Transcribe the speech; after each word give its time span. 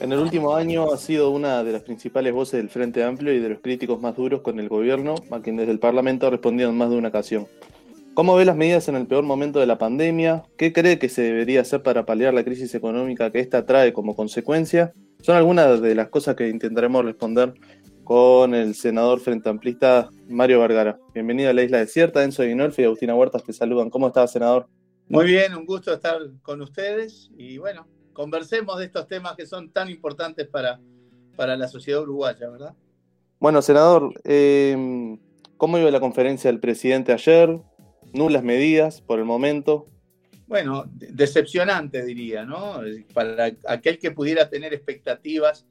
En 0.00 0.12
el 0.12 0.18
último 0.18 0.54
año 0.54 0.92
ha 0.92 0.96
sido 0.96 1.30
una 1.30 1.62
de 1.62 1.72
las 1.72 1.82
principales 1.82 2.32
voces 2.32 2.58
del 2.58 2.68
Frente 2.68 3.04
Amplio 3.04 3.32
y 3.32 3.38
de 3.38 3.48
los 3.48 3.60
críticos 3.60 4.00
más 4.00 4.16
duros 4.16 4.42
con 4.42 4.58
el 4.58 4.68
gobierno, 4.68 5.14
a 5.30 5.40
quien 5.40 5.56
desde 5.56 5.72
el 5.72 5.78
Parlamento 5.78 6.28
en 6.28 6.76
más 6.76 6.90
de 6.90 6.96
una 6.96 7.08
ocasión. 7.08 7.46
¿Cómo 8.14 8.36
ve 8.36 8.44
las 8.44 8.56
medidas 8.56 8.88
en 8.88 8.96
el 8.96 9.06
peor 9.06 9.24
momento 9.24 9.60
de 9.60 9.66
la 9.66 9.78
pandemia? 9.78 10.44
¿Qué 10.56 10.72
cree 10.72 10.98
que 10.98 11.08
se 11.08 11.22
debería 11.22 11.62
hacer 11.62 11.82
para 11.82 12.04
paliar 12.04 12.34
la 12.34 12.44
crisis 12.44 12.74
económica 12.74 13.30
que 13.32 13.40
esta 13.40 13.66
trae 13.66 13.92
como 13.92 14.14
consecuencia? 14.14 14.92
Son 15.22 15.36
algunas 15.36 15.80
de 15.80 15.94
las 15.94 16.08
cosas 16.08 16.36
que 16.36 16.48
intentaremos 16.48 17.04
responder 17.04 17.54
con 18.04 18.54
el 18.54 18.74
senador 18.74 19.20
frente 19.20 19.48
amplista 19.48 20.10
Mario 20.28 20.60
Vergara. 20.60 20.98
Bienvenido 21.14 21.50
a 21.50 21.54
la 21.54 21.62
Isla 21.62 21.78
Desierta, 21.78 22.22
Enzo 22.22 22.42
Guinolfi 22.42 22.82
y 22.82 22.84
Agustina 22.84 23.14
Huertas 23.14 23.42
te 23.42 23.52
saludan. 23.52 23.90
¿Cómo 23.90 24.08
estás, 24.08 24.32
senador? 24.32 24.68
Muy 25.08 25.26
bien, 25.26 25.54
un 25.54 25.66
gusto 25.66 25.92
estar 25.92 26.18
con 26.42 26.62
ustedes 26.62 27.30
y 27.36 27.58
bueno, 27.58 27.86
conversemos 28.14 28.78
de 28.78 28.86
estos 28.86 29.06
temas 29.06 29.36
que 29.36 29.44
son 29.44 29.70
tan 29.70 29.90
importantes 29.90 30.48
para, 30.48 30.80
para 31.36 31.56
la 31.56 31.68
sociedad 31.68 32.00
uruguaya, 32.00 32.48
¿verdad? 32.48 32.74
Bueno, 33.38 33.60
senador, 33.60 34.14
eh, 34.24 35.18
¿cómo 35.58 35.76
iba 35.76 35.90
la 35.90 36.00
conferencia 36.00 36.50
del 36.50 36.60
presidente 36.60 37.12
ayer? 37.12 37.60
nulas 38.14 38.42
medidas 38.42 39.02
por 39.02 39.18
el 39.18 39.24
momento. 39.24 39.88
Bueno, 40.46 40.84
decepcionante 40.88 42.04
diría, 42.04 42.44
¿no? 42.44 42.80
Para 43.12 43.52
aquel 43.66 43.98
que 43.98 44.12
pudiera 44.12 44.48
tener 44.48 44.72
expectativas 44.72 45.66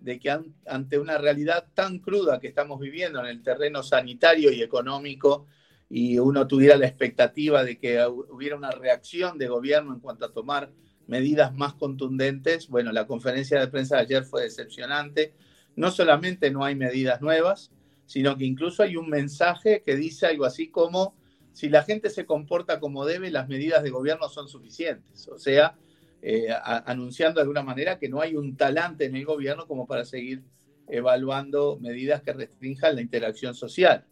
de 0.00 0.20
que 0.20 0.30
ante 0.66 0.98
una 0.98 1.18
realidad 1.18 1.66
tan 1.74 1.98
cruda 1.98 2.38
que 2.38 2.46
estamos 2.46 2.78
viviendo 2.78 3.18
en 3.20 3.26
el 3.26 3.42
terreno 3.42 3.82
sanitario 3.82 4.52
y 4.52 4.62
económico, 4.62 5.46
y 5.90 6.18
uno 6.18 6.46
tuviera 6.46 6.76
la 6.76 6.86
expectativa 6.86 7.64
de 7.64 7.78
que 7.78 8.04
hubiera 8.06 8.56
una 8.56 8.70
reacción 8.70 9.38
de 9.38 9.48
gobierno 9.48 9.94
en 9.94 10.00
cuanto 10.00 10.26
a 10.26 10.32
tomar 10.32 10.70
medidas 11.08 11.54
más 11.54 11.74
contundentes, 11.74 12.68
bueno, 12.68 12.92
la 12.92 13.06
conferencia 13.06 13.58
de 13.58 13.68
prensa 13.68 13.96
de 13.96 14.02
ayer 14.02 14.24
fue 14.24 14.42
decepcionante. 14.42 15.34
No 15.74 15.90
solamente 15.90 16.50
no 16.50 16.64
hay 16.64 16.76
medidas 16.76 17.20
nuevas, 17.20 17.72
sino 18.06 18.36
que 18.36 18.44
incluso 18.44 18.82
hay 18.82 18.96
un 18.96 19.08
mensaje 19.08 19.82
que 19.84 19.96
dice 19.96 20.26
algo 20.26 20.44
así 20.44 20.68
como 20.68 21.14
si 21.52 21.68
la 21.68 21.82
gente 21.82 22.10
se 22.10 22.24
comporta 22.24 22.78
como 22.78 23.04
debe, 23.04 23.30
las 23.30 23.48
medidas 23.48 23.82
de 23.82 23.90
gobierno 23.90 24.28
son 24.28 24.48
suficientes. 24.48 25.26
O 25.28 25.38
sea, 25.38 25.76
eh, 26.20 26.48
anunciando 26.62 27.38
de 27.38 27.42
alguna 27.42 27.62
manera 27.62 27.98
que 27.98 28.08
no 28.08 28.20
hay 28.20 28.36
un 28.36 28.56
talante 28.56 29.06
en 29.06 29.16
el 29.16 29.24
gobierno 29.24 29.66
como 29.66 29.86
para 29.86 30.04
seguir 30.04 30.44
evaluando 30.88 31.78
medidas 31.80 32.22
que 32.22 32.32
restrinjan 32.32 32.94
la 32.94 33.02
interacción 33.02 33.54
social. 33.54 34.06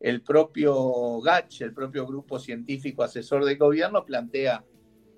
El 0.00 0.22
propio 0.22 1.20
GACH, 1.20 1.62
el 1.62 1.72
propio 1.72 2.06
grupo 2.06 2.38
científico 2.38 3.04
asesor 3.04 3.44
del 3.44 3.58
gobierno, 3.58 4.04
plantea 4.04 4.64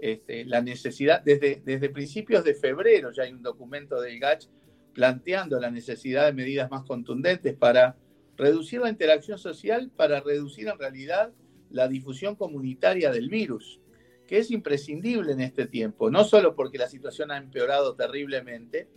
este, 0.04 0.44
la 0.44 0.60
necesidad, 0.60 1.22
desde, 1.22 1.62
desde 1.64 1.88
principios 1.88 2.44
de 2.44 2.54
febrero 2.54 3.10
ya 3.10 3.22
hay 3.22 3.32
un 3.32 3.42
documento 3.42 3.98
del 4.02 4.20
GACH 4.20 4.48
planteando 4.92 5.58
la 5.58 5.70
necesidad 5.70 6.26
de 6.26 6.34
medidas 6.34 6.70
más 6.70 6.82
contundentes 6.82 7.56
para 7.56 7.96
reducir 8.36 8.82
la 8.82 8.90
interacción 8.90 9.38
social, 9.38 9.90
para 9.96 10.20
reducir 10.20 10.68
en 10.68 10.78
realidad 10.78 11.32
la 11.70 11.88
difusión 11.88 12.36
comunitaria 12.36 13.10
del 13.10 13.30
virus, 13.30 13.80
que 14.26 14.36
es 14.36 14.50
imprescindible 14.50 15.32
en 15.32 15.40
este 15.40 15.66
tiempo, 15.66 16.10
no 16.10 16.22
solo 16.24 16.54
porque 16.54 16.76
la 16.76 16.88
situación 16.88 17.30
ha 17.30 17.38
empeorado 17.38 17.96
terriblemente, 17.96 18.90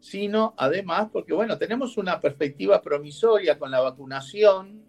sino 0.00 0.52
además 0.58 1.08
porque, 1.10 1.32
bueno, 1.32 1.56
tenemos 1.56 1.96
una 1.96 2.20
perspectiva 2.20 2.82
promisoria 2.82 3.58
con 3.58 3.70
la 3.70 3.80
vacunación 3.80 4.83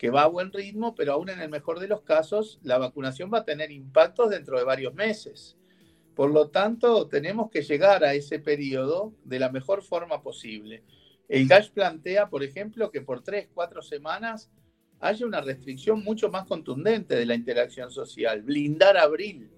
que 0.00 0.08
va 0.08 0.22
a 0.22 0.28
buen 0.28 0.50
ritmo, 0.50 0.94
pero 0.94 1.12
aún 1.12 1.28
en 1.28 1.42
el 1.42 1.50
mejor 1.50 1.78
de 1.78 1.86
los 1.86 2.00
casos, 2.00 2.58
la 2.62 2.78
vacunación 2.78 3.30
va 3.30 3.40
a 3.40 3.44
tener 3.44 3.70
impactos 3.70 4.30
dentro 4.30 4.56
de 4.56 4.64
varios 4.64 4.94
meses. 4.94 5.58
Por 6.14 6.30
lo 6.30 6.48
tanto, 6.48 7.06
tenemos 7.06 7.50
que 7.50 7.60
llegar 7.60 8.02
a 8.02 8.14
ese 8.14 8.38
periodo 8.38 9.12
de 9.24 9.38
la 9.38 9.50
mejor 9.50 9.82
forma 9.82 10.22
posible. 10.22 10.84
El 11.28 11.46
GASH 11.46 11.72
plantea, 11.72 12.30
por 12.30 12.42
ejemplo, 12.42 12.90
que 12.90 13.02
por 13.02 13.22
tres, 13.22 13.48
cuatro 13.52 13.82
semanas 13.82 14.50
haya 15.00 15.26
una 15.26 15.42
restricción 15.42 16.02
mucho 16.02 16.30
más 16.30 16.46
contundente 16.46 17.14
de 17.14 17.26
la 17.26 17.34
interacción 17.34 17.90
social, 17.90 18.40
blindar 18.40 18.96
abril. 18.96 19.50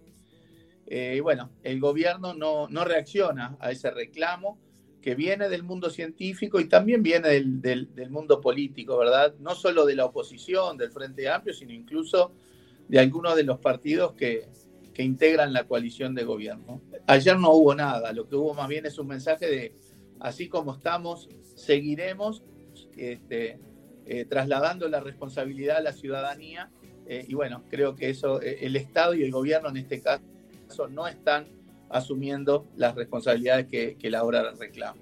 Eh, 0.89 1.21
bueno, 1.23 1.53
el 1.63 1.79
gobierno 1.79 2.35
no, 2.35 2.67
no, 2.67 2.85
reacciona 2.85 3.57
a 3.61 3.71
ese 3.71 3.93
reclamo 3.93 4.59
que 5.03 5.15
viene 5.15 5.49
del 5.49 5.63
mundo 5.63 5.91
científico 5.91 6.61
y 6.61 6.69
también 6.69 7.03
viene 7.03 7.29
del, 7.29 7.61
del, 7.61 8.11
mundo 8.11 8.41
político, 8.41 8.97
¿verdad? 8.97 9.35
No 9.41 9.55
solo 9.55 9.85
de 9.85 9.97
la 9.97 10.07
oposición, 10.07 10.79
del 10.79 10.93
Frente 10.93 11.29
Amplio, 11.29 11.53
sino 11.53 11.73
incluso 11.73 12.33
de 12.89 13.01
algunos 13.01 13.37
de 13.37 13.43
los 13.43 13.59
partidos 13.59 14.13
que, 14.13 14.49
que 14.95 15.03
integran 15.03 15.53
la 15.53 15.65
coalición 15.65 16.15
de 16.15 16.25
gobierno. 16.25 16.81
Ayer 17.07 17.39
no 17.39 17.51
hubo 17.51 17.75
nada, 17.75 18.13
lo 18.13 18.29
que 18.29 18.37
hubo 18.37 18.55
más 18.55 18.69
bien 18.69 18.87
es 18.87 18.99
un 18.99 19.09
mensaje 19.09 19.47
de, 19.47 19.75
así 20.21 20.49
como 20.49 20.75
estamos, 20.75 21.29
seguiremos. 21.57 22.43
Este, 22.97 23.59
eh, 24.05 24.25
trasladando 24.25 24.89
la 24.89 25.01
responsabilidad 25.01 25.77
a 25.77 25.81
la 25.81 25.93
ciudadanía. 25.93 26.71
Eh, 27.07 27.25
y 27.29 27.35
bueno, 27.35 27.63
creo 27.71 27.95
que 27.95 28.11
eso, 28.11 28.43
eh, 28.43 28.59
el 28.63 28.77
Estado 28.77 29.15
y 29.15 29.23
el 29.23 29.31
gobierno 29.31 29.69
en 29.69 29.77
este 29.77 30.01
caso 30.01 30.89
no 30.91 31.07
están 31.07 31.47
asumiendo 31.93 32.65
las 32.77 32.95
responsabilidades 32.95 33.67
que, 33.67 34.11
la 34.11 34.25
obra 34.25 34.53
reclama. 34.59 34.99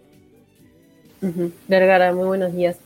Vergara, 1.69 2.12
muy 2.12 2.27
buenos 2.27 2.55
días. 2.55 2.77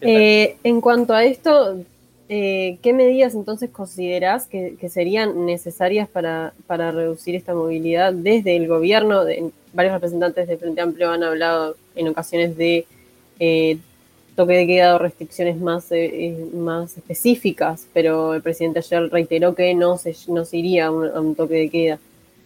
en 0.00 0.80
cuanto 0.80 1.14
a 1.14 1.24
esto, 1.24 1.84
¿qué 2.28 2.92
medidas 2.94 3.34
entonces 3.34 3.70
consideras 3.70 4.46
que, 4.46 4.88
serían 4.88 5.46
necesarias 5.46 6.08
para, 6.08 6.54
para, 6.66 6.90
reducir 6.90 7.34
esta 7.34 7.54
movilidad 7.54 8.12
desde 8.12 8.56
el 8.56 8.68
gobierno? 8.68 9.24
De, 9.24 9.50
varios 9.72 9.94
representantes 9.94 10.48
de 10.48 10.56
Frente 10.58 10.80
Amplio 10.80 11.10
han 11.10 11.22
hablado 11.22 11.76
en 11.94 12.08
ocasiones 12.08 12.56
de 12.56 12.86
toque 14.34 14.54
de 14.54 14.66
queda 14.66 14.94
o 14.94 14.98
restricciones 14.98 15.58
más, 15.58 15.90
eh, 15.92 16.04
eh, 16.04 16.46
más 16.54 16.96
específicas, 16.96 17.86
pero 17.92 18.34
el 18.34 18.42
presidente 18.42 18.78
ayer 18.78 19.10
reiteró 19.10 19.54
que 19.54 19.74
no 19.74 19.98
se, 19.98 20.14
no 20.28 20.44
se 20.44 20.58
iría 20.58 20.86
a 20.86 20.90
un, 20.90 21.34
toque 21.34 21.54
de 21.54 21.70
queda. 21.70 21.98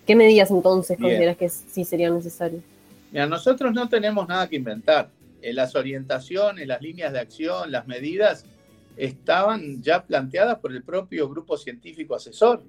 ¿Qué 0.07 0.15
medidas 0.15 0.51
entonces 0.53 0.97
consideras 0.99 1.37
que 1.37 1.49
sí 1.49 1.85
serían 1.85 2.15
necesarias? 2.15 2.63
Mira, 3.11 3.27
nosotros 3.27 3.75
no 3.75 3.89
tenemos 3.89 4.29
nada 4.29 4.49
que 4.49 4.55
inventar. 4.55 5.11
Eh, 5.43 5.53
las 5.53 5.75
orientaciones, 5.75 6.67
las 6.67 6.81
líneas 6.81 7.13
de 7.13 7.19
acción, 7.19 7.73
las 7.73 7.89
medidas 7.89 8.45
estaban 8.97 9.83
ya 9.83 10.05
planteadas 10.05 10.61
por 10.61 10.73
el 10.73 10.85
propio 10.85 11.29
grupo 11.29 11.57
científico 11.57 12.15
asesor. 12.15 12.63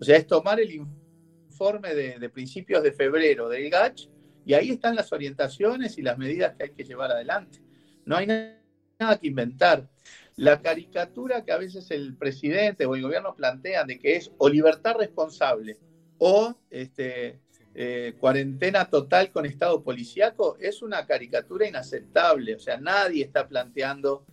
O 0.00 0.04
sea, 0.04 0.16
es 0.16 0.26
tomar 0.26 0.58
el 0.58 0.72
informe 0.72 1.94
de, 1.94 2.18
de 2.18 2.28
principios 2.28 2.82
de 2.82 2.92
febrero 2.92 3.48
del 3.48 3.70
GACH 3.70 4.08
y 4.44 4.54
ahí 4.54 4.70
están 4.70 4.96
las 4.96 5.12
orientaciones 5.12 5.96
y 5.98 6.02
las 6.02 6.18
medidas 6.18 6.56
que 6.56 6.64
hay 6.64 6.70
que 6.70 6.84
llevar 6.84 7.12
adelante. 7.12 7.60
No 8.04 8.16
hay 8.16 8.26
nada 8.26 9.18
que 9.20 9.28
inventar. 9.28 9.88
La 10.34 10.60
caricatura 10.60 11.44
que 11.44 11.52
a 11.52 11.58
veces 11.58 11.92
el 11.92 12.16
presidente 12.16 12.86
o 12.86 12.96
el 12.96 13.02
gobierno 13.02 13.36
plantean 13.36 13.86
de 13.86 14.00
que 14.00 14.16
es 14.16 14.32
o 14.38 14.48
libertad 14.48 14.96
responsable 14.98 15.76
o 16.24 16.54
este, 16.70 17.40
eh, 17.74 18.14
cuarentena 18.20 18.88
total 18.88 19.32
con 19.32 19.44
estado 19.44 19.82
policíaco 19.82 20.56
es 20.60 20.80
una 20.80 21.04
caricatura 21.04 21.66
inaceptable. 21.66 22.54
O 22.54 22.60
sea, 22.60 22.76
nadie 22.76 23.24
está 23.24 23.48
planteando 23.48 24.24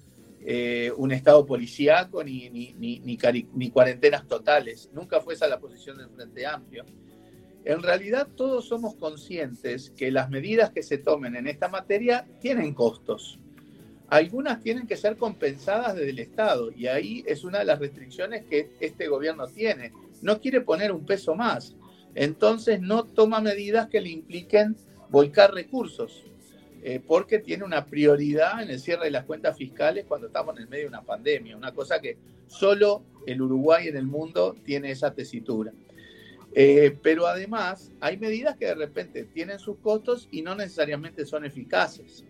eh, 0.41 0.91
un 0.97 1.11
estado 1.11 1.47
policíaco 1.47 2.23
ni, 2.23 2.47
ni, 2.51 2.75
ni, 2.75 3.01
ni, 3.01 3.69
cuarentenas 3.71 4.27
totales. 4.27 4.91
Nunca 4.93 5.19
fue 5.19 5.33
esa 5.33 5.47
la 5.47 5.59
posición 5.59 5.97
del 5.97 6.11
Frente 6.11 6.45
Amplio. 6.45 6.85
En 7.65 7.81
realidad 7.81 8.27
todos 8.35 8.67
somos 8.67 8.93
conscientes 8.93 9.89
que 9.89 10.11
las 10.11 10.29
medidas 10.29 10.69
que 10.69 10.83
se 10.83 10.99
tomen 10.99 11.35
en 11.35 11.47
esta 11.47 11.69
materia 11.69 12.27
tienen 12.39 12.75
costos 12.75 13.39
algunas 14.09 14.61
tienen 14.61 14.87
que 14.87 14.97
ser 14.97 15.17
compensadas 15.17 15.95
desde 15.95 16.09
el 16.09 16.19
Estado 16.19 16.71
y 16.71 16.87
ahí 16.87 17.23
es 17.27 17.43
una 17.43 17.59
de 17.59 17.65
las 17.65 17.79
restricciones 17.79 18.43
que 18.45 18.71
este 18.79 19.07
gobierno 19.07 19.47
tiene. 19.47 19.91
No 20.21 20.39
quiere 20.39 20.61
poner 20.61 20.91
un 20.91 21.05
peso 21.05 21.35
más, 21.35 21.75
entonces 22.15 22.81
no 22.81 23.03
toma 23.03 23.41
medidas 23.41 23.87
que 23.87 24.01
le 24.01 24.09
impliquen 24.09 24.75
volcar 25.09 25.53
recursos, 25.53 26.23
eh, 26.83 27.01
porque 27.05 27.39
tiene 27.39 27.63
una 27.63 27.85
prioridad 27.85 28.61
en 28.61 28.69
el 28.69 28.79
cierre 28.79 29.05
de 29.05 29.11
las 29.11 29.25
cuentas 29.25 29.57
fiscales 29.57 30.05
cuando 30.07 30.27
estamos 30.27 30.55
en 30.55 30.63
el 30.63 30.69
medio 30.69 30.83
de 30.83 30.89
una 30.89 31.01
pandemia, 31.01 31.57
una 31.57 31.73
cosa 31.73 31.99
que 31.99 32.17
solo 32.47 33.03
el 33.25 33.41
Uruguay 33.41 33.87
en 33.87 33.97
el 33.97 34.05
mundo 34.05 34.55
tiene 34.63 34.91
esa 34.91 35.13
tesitura. 35.13 35.71
Eh, 36.53 36.97
pero 37.03 37.27
además 37.27 37.91
hay 37.99 38.17
medidas 38.17 38.57
que 38.57 38.65
de 38.65 38.75
repente 38.75 39.23
tienen 39.25 39.59
sus 39.59 39.77
costos 39.77 40.27
y 40.31 40.41
no 40.41 40.55
necesariamente 40.55 41.25
son 41.25 41.45
eficaces. 41.45 42.25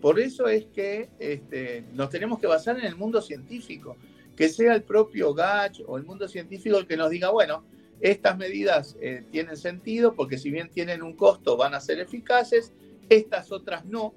Por 0.00 0.18
eso 0.18 0.48
es 0.48 0.66
que 0.66 1.08
este, 1.18 1.84
nos 1.94 2.10
tenemos 2.10 2.38
que 2.38 2.46
basar 2.46 2.78
en 2.78 2.84
el 2.84 2.96
mundo 2.96 3.22
científico, 3.22 3.96
que 4.36 4.48
sea 4.48 4.74
el 4.74 4.82
propio 4.82 5.34
GACH 5.34 5.82
o 5.86 5.96
el 5.96 6.04
mundo 6.04 6.28
científico 6.28 6.78
el 6.78 6.86
que 6.86 6.96
nos 6.96 7.10
diga, 7.10 7.30
bueno, 7.30 7.64
estas 8.00 8.36
medidas 8.36 8.96
eh, 9.00 9.24
tienen 9.30 9.56
sentido 9.56 10.14
porque 10.14 10.38
si 10.38 10.50
bien 10.50 10.70
tienen 10.70 11.02
un 11.02 11.14
costo 11.14 11.56
van 11.56 11.74
a 11.74 11.80
ser 11.80 12.00
eficaces, 12.00 12.72
estas 13.08 13.52
otras 13.52 13.84
no. 13.84 14.14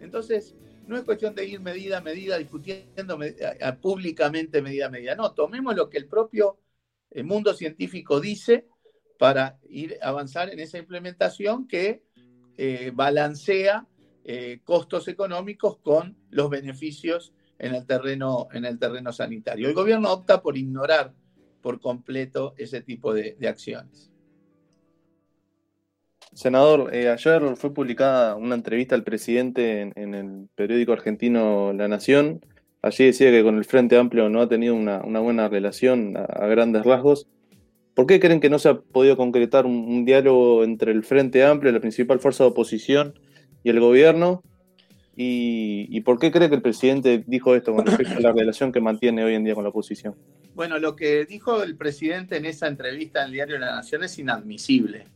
Entonces, 0.00 0.54
no 0.86 0.96
es 0.96 1.02
cuestión 1.02 1.34
de 1.34 1.44
ir 1.44 1.60
medida 1.60 1.98
a 1.98 2.00
medida 2.00 2.38
discutiendo 2.38 3.18
públicamente 3.82 4.62
medida 4.62 4.86
a 4.86 4.90
medida. 4.90 5.14
No, 5.14 5.32
tomemos 5.32 5.76
lo 5.76 5.90
que 5.90 5.98
el 5.98 6.06
propio 6.06 6.58
eh, 7.10 7.22
mundo 7.22 7.52
científico 7.52 8.20
dice 8.20 8.66
para 9.18 9.58
ir 9.68 9.98
avanzar 10.00 10.48
en 10.48 10.60
esa 10.60 10.78
implementación 10.78 11.66
que 11.66 12.02
eh, 12.56 12.92
balancea 12.94 13.86
costos 14.62 15.08
económicos 15.08 15.78
con 15.78 16.14
los 16.28 16.50
beneficios 16.50 17.32
en 17.58 17.74
el, 17.74 17.86
terreno, 17.86 18.48
en 18.52 18.64
el 18.64 18.78
terreno 18.78 19.12
sanitario. 19.12 19.68
El 19.68 19.74
gobierno 19.74 20.12
opta 20.12 20.42
por 20.42 20.56
ignorar 20.56 21.12
por 21.60 21.80
completo 21.80 22.54
ese 22.56 22.80
tipo 22.80 23.12
de, 23.12 23.36
acciones. 23.48 24.10
Senador, 26.32 26.94
eh, 26.94 27.08
ayer 27.08 27.56
fue 27.56 27.74
publicada 27.74 28.36
una 28.36 28.54
entrevista 28.54 28.94
al 28.94 29.02
presidente 29.02 29.92
en, 29.94 30.14
el 30.14 30.48
periódico 30.54 30.92
argentino 30.92 31.72
La 31.72 31.88
Nación. 31.88 32.40
Allí 32.80 33.06
decía 33.06 33.30
que 33.30 33.42
con 33.42 33.56
el 33.56 33.64
Frente 33.64 33.96
Amplio 33.96 34.28
no 34.28 34.40
ha 34.40 34.48
tenido 34.48 34.74
una, 34.74 35.00
buena 35.00 35.48
relación 35.48 36.16
a, 36.16 36.46
grandes 36.46 36.84
rasgos. 36.84 37.26
¿Por 37.94 38.06
qué 38.06 38.20
creen 38.20 38.38
que 38.38 38.50
no 38.50 38.60
se 38.60 38.68
ha 38.68 38.80
podido 38.80 39.16
concretar 39.16 39.66
un, 39.66 40.04
diálogo 40.04 40.62
entre 40.62 40.92
el 40.92 41.02
Frente 41.02 41.44
Amplio, 41.44 41.72
la 41.72 41.80
principal 41.80 42.20
fuerza 42.20 42.44
de 42.44 42.50
oposición, 42.50 43.18
y 43.64 43.70
el 43.70 43.80
gobierno? 43.80 44.44
¿Y, 45.20 46.00
por 46.02 46.20
qué 46.20 46.30
cree 46.30 46.48
que 46.48 46.54
el 46.54 46.62
presidente 46.62 47.24
dijo 47.26 47.56
esto 47.56 47.74
con 47.74 47.84
respecto 47.84 48.18
a 48.18 48.20
la 48.20 48.32
relación 48.32 48.70
que 48.70 48.80
mantiene 48.80 49.24
hoy 49.24 49.34
en 49.34 49.42
día 49.42 49.56
con 49.56 49.64
la 49.64 49.70
oposición? 49.70 50.14
Bueno, 50.54 50.78
lo 50.78 50.94
que 50.94 51.24
dijo 51.24 51.60
el 51.64 51.76
presidente 51.76 52.36
en 52.36 52.44
esa 52.44 52.68
entrevista 52.68 53.22
en 53.22 53.26
el 53.26 53.32
diario 53.32 53.58
La 53.58 53.74
Nación 53.74 54.04
es 54.04 54.16
inadmisible, 54.20 55.08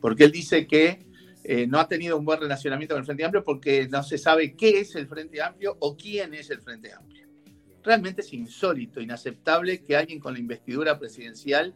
porque 0.00 0.24
él 0.24 0.32
dice 0.32 0.66
que 0.66 1.04
eh, 1.44 1.66
no 1.66 1.78
ha 1.78 1.86
tenido 1.86 2.16
un 2.16 2.24
buen 2.24 2.40
relacionamiento 2.40 2.94
con 2.94 3.00
el 3.00 3.04
Frente 3.04 3.22
Amplio 3.22 3.44
porque 3.44 3.86
no 3.88 4.02
se 4.02 4.16
sabe 4.16 4.54
qué 4.54 4.80
es 4.80 4.94
el 4.94 5.06
Frente 5.06 5.42
Amplio 5.42 5.76
o 5.78 5.94
quién 5.94 6.32
es 6.32 6.48
el 6.48 6.62
Frente 6.62 6.94
Amplio. 6.94 7.28
Realmente 7.84 8.22
es 8.22 8.32
insólito, 8.32 8.98
inaceptable 8.98 9.84
que 9.84 9.94
alguien 9.94 10.20
con 10.20 10.32
la 10.32 10.38
investidura 10.38 10.98
presidencial 10.98 11.74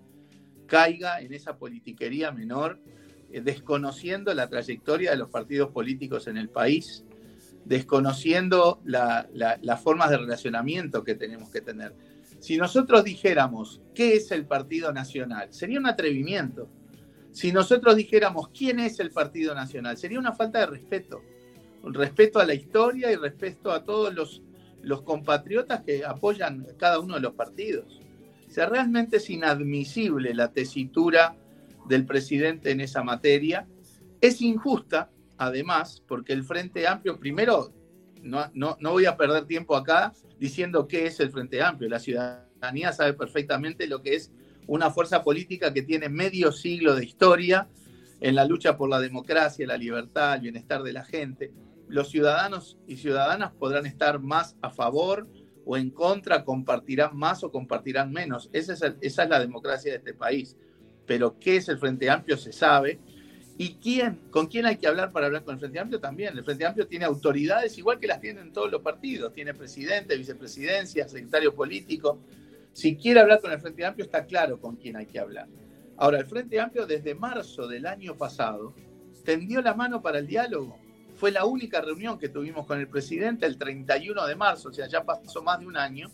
caiga 0.67 1.21
en 1.21 1.35
esa 1.35 1.59
politiquería 1.59 2.33
menor, 2.33 2.81
eh, 3.31 3.43
desconociendo 3.43 4.33
la 4.33 4.49
trayectoria 4.49 5.11
de 5.11 5.19
los 5.19 5.29
partidos 5.29 5.71
políticos 5.71 6.29
en 6.29 6.39
el 6.39 6.49
país, 6.49 7.05
desconociendo 7.65 8.81
las 8.85 9.81
formas 9.83 10.11
de 10.11 10.19
relacionamiento 10.19 11.05
que 11.05 11.15
tenemos 11.15 11.51
que 11.51 11.61
tener. 11.61 11.95
Si 12.39 12.57
nosotros 12.57 13.05
dijéramos 13.05 13.81
qué 13.95 14.17
es 14.17 14.33
el 14.33 14.47
Partido 14.47 14.93
Nacional, 14.93 15.53
sería 15.53 15.79
un 15.79 15.87
atrevimiento. 15.87 16.69
Si 17.31 17.53
nosotros 17.53 17.97
dijéramos 17.97 18.49
quién 18.49 18.81
es 18.81 18.99
el 19.01 19.11
Partido 19.11 19.55
Nacional, 19.55 19.97
sería 19.97 20.19
una 20.19 20.33
falta 20.33 20.61
de 20.61 20.67
respeto. 20.67 21.23
Respeto 21.85 22.41
a 22.41 22.45
la 22.45 22.55
historia 22.55 23.11
y 23.11 23.17
respeto 23.17 23.73
a 23.73 23.85
todos 23.85 24.13
los, 24.13 24.43
los 24.83 25.03
compatriotas 25.03 25.83
que 25.83 26.05
apoyan 26.05 26.67
cada 26.79 26.99
uno 26.99 27.15
de 27.15 27.21
los 27.21 27.35
partidos. 27.35 28.01
O 28.49 28.51
sea, 28.51 28.67
realmente 28.67 29.17
es 29.17 29.31
inadmisible 29.31 30.35
la 30.35 30.53
tesitura 30.53 31.37
del 31.89 32.05
presidente 32.05 32.71
en 32.71 32.81
esa 32.81 33.03
materia. 33.03 33.67
Es 34.21 34.43
injusta, 34.43 35.11
además, 35.39 36.03
porque 36.07 36.33
el 36.33 36.45
Frente 36.45 36.87
Amplio, 36.87 37.19
primero, 37.19 37.73
no, 38.23 38.51
no, 38.55 38.77
no, 38.81 38.93
voy 38.93 39.07
a 39.07 39.17
perder 39.17 39.47
tiempo 39.47 39.77
acá 39.77 40.13
diciendo 40.39 40.87
qué 40.87 41.07
es 41.07 41.21
el 41.21 41.31
Frente 41.31 41.63
Amplio. 41.63 41.89
La 41.89 41.99
ciudadanía 41.99 42.93
sabe 42.93 43.15
perfectamente 43.15 43.87
lo 43.87 44.03
que 44.03 44.15
es 44.15 44.33
una 44.67 44.91
fuerza 44.91 45.23
política 45.23 45.73
que 45.73 45.83
tiene 45.83 46.09
medio 46.09 46.53
siglo 46.53 46.95
de 46.95 47.05
historia 47.05 47.69
en 48.21 48.37
la 48.37 48.45
lucha 48.45 48.77
por 48.77 48.89
la 48.89 49.01
democracia, 49.01 49.67
la 49.67 49.77
libertad, 49.77 50.37
el 50.37 50.43
bienestar 50.43 50.83
de 50.83 50.93
la 50.93 51.05
gente. 51.05 51.53
Los 51.89 52.11
ciudadanos 52.11 52.79
y 52.87 52.97
ciudadanas 52.97 53.53
podrán 53.53 53.85
estar 53.87 54.21
más 54.21 54.57
a 54.63 54.71
favor 54.71 55.29
o 55.65 55.77
en 55.77 55.91
contra, 55.91 56.45
compartirán 56.45 57.17
más 57.17 57.43
o 57.45 57.51
compartirán 57.51 58.13
menos. 58.13 58.49
Esa 58.53 58.73
es, 58.73 58.83
esa 59.01 59.23
es 59.25 59.29
la 59.29 59.41
democracia 59.41 59.93
de 59.93 59.99
este 59.99 60.15
país. 60.15 60.57
Pero 61.07 61.39
qué 61.39 61.57
es 61.57 61.69
el 61.69 61.79
Frente 61.79 62.09
Amplio 62.09 62.37
se 62.37 62.53
sabe. 62.53 63.01
¿Y 63.59 63.75
quién, 63.75 64.19
con 64.31 64.47
quién 64.47 64.67
hay 64.67 64.77
que 64.77 64.87
hablar 64.87 65.13
para 65.13 65.27
hablar 65.27 65.45
con 65.45 65.55
el 65.55 65.61
Frente 65.61 65.79
Amplio? 65.79 66.01
También. 66.01 66.37
El 66.37 66.45
Frente 66.45 66.65
Amplio 66.65 66.87
tiene 66.87 67.05
autoridades 67.05 67.77
igual 67.79 67.99
que 67.99 68.07
las 68.07 68.21
tienen 68.21 68.53
todos 68.53 68.71
los 68.71 68.83
partidos. 68.83 69.33
Tiene 69.33 69.55
presidente, 69.55 70.17
vicepresidencia, 70.17 71.07
secretario 71.09 71.55
político. 71.55 72.19
Si 72.73 72.97
quiere 72.97 73.21
hablar 73.21 73.41
con 73.41 73.53
el 73.53 73.61
Frente 73.61 73.85
Amplio, 73.85 74.05
está 74.05 74.25
claro 74.25 74.61
con 74.61 74.77
quién 74.77 74.97
hay 74.97 75.07
que 75.07 75.19
hablar. 75.19 75.47
Ahora, 75.97 76.19
el 76.19 76.27
Frente 76.27 76.59
Amplio 76.59 76.87
desde 76.87 77.15
marzo 77.15 77.69
del 77.69 77.87
año 77.87 78.17
pasado 78.17 78.75
tendió 79.25 79.61
la 79.61 79.75
mano 79.75 80.01
para 80.01 80.19
el 80.19 80.27
diálogo 80.27 80.79
fue 81.23 81.31
la 81.31 81.45
única 81.45 81.81
reunión 81.81 82.19
que 82.19 82.29
tuvimos 82.29 82.67
con 82.67 82.81
el 82.81 82.89
presidente 82.89 83.47
el 83.47 83.57
31 83.57 84.27
de 84.27 84.35
marzo, 84.35 84.71
o 84.71 84.73
sea, 84.73 84.89
ya 84.89 85.05
pasó 85.05 85.41
más 85.41 85.61
de 85.61 85.67
un 85.67 85.77
año, 85.77 86.11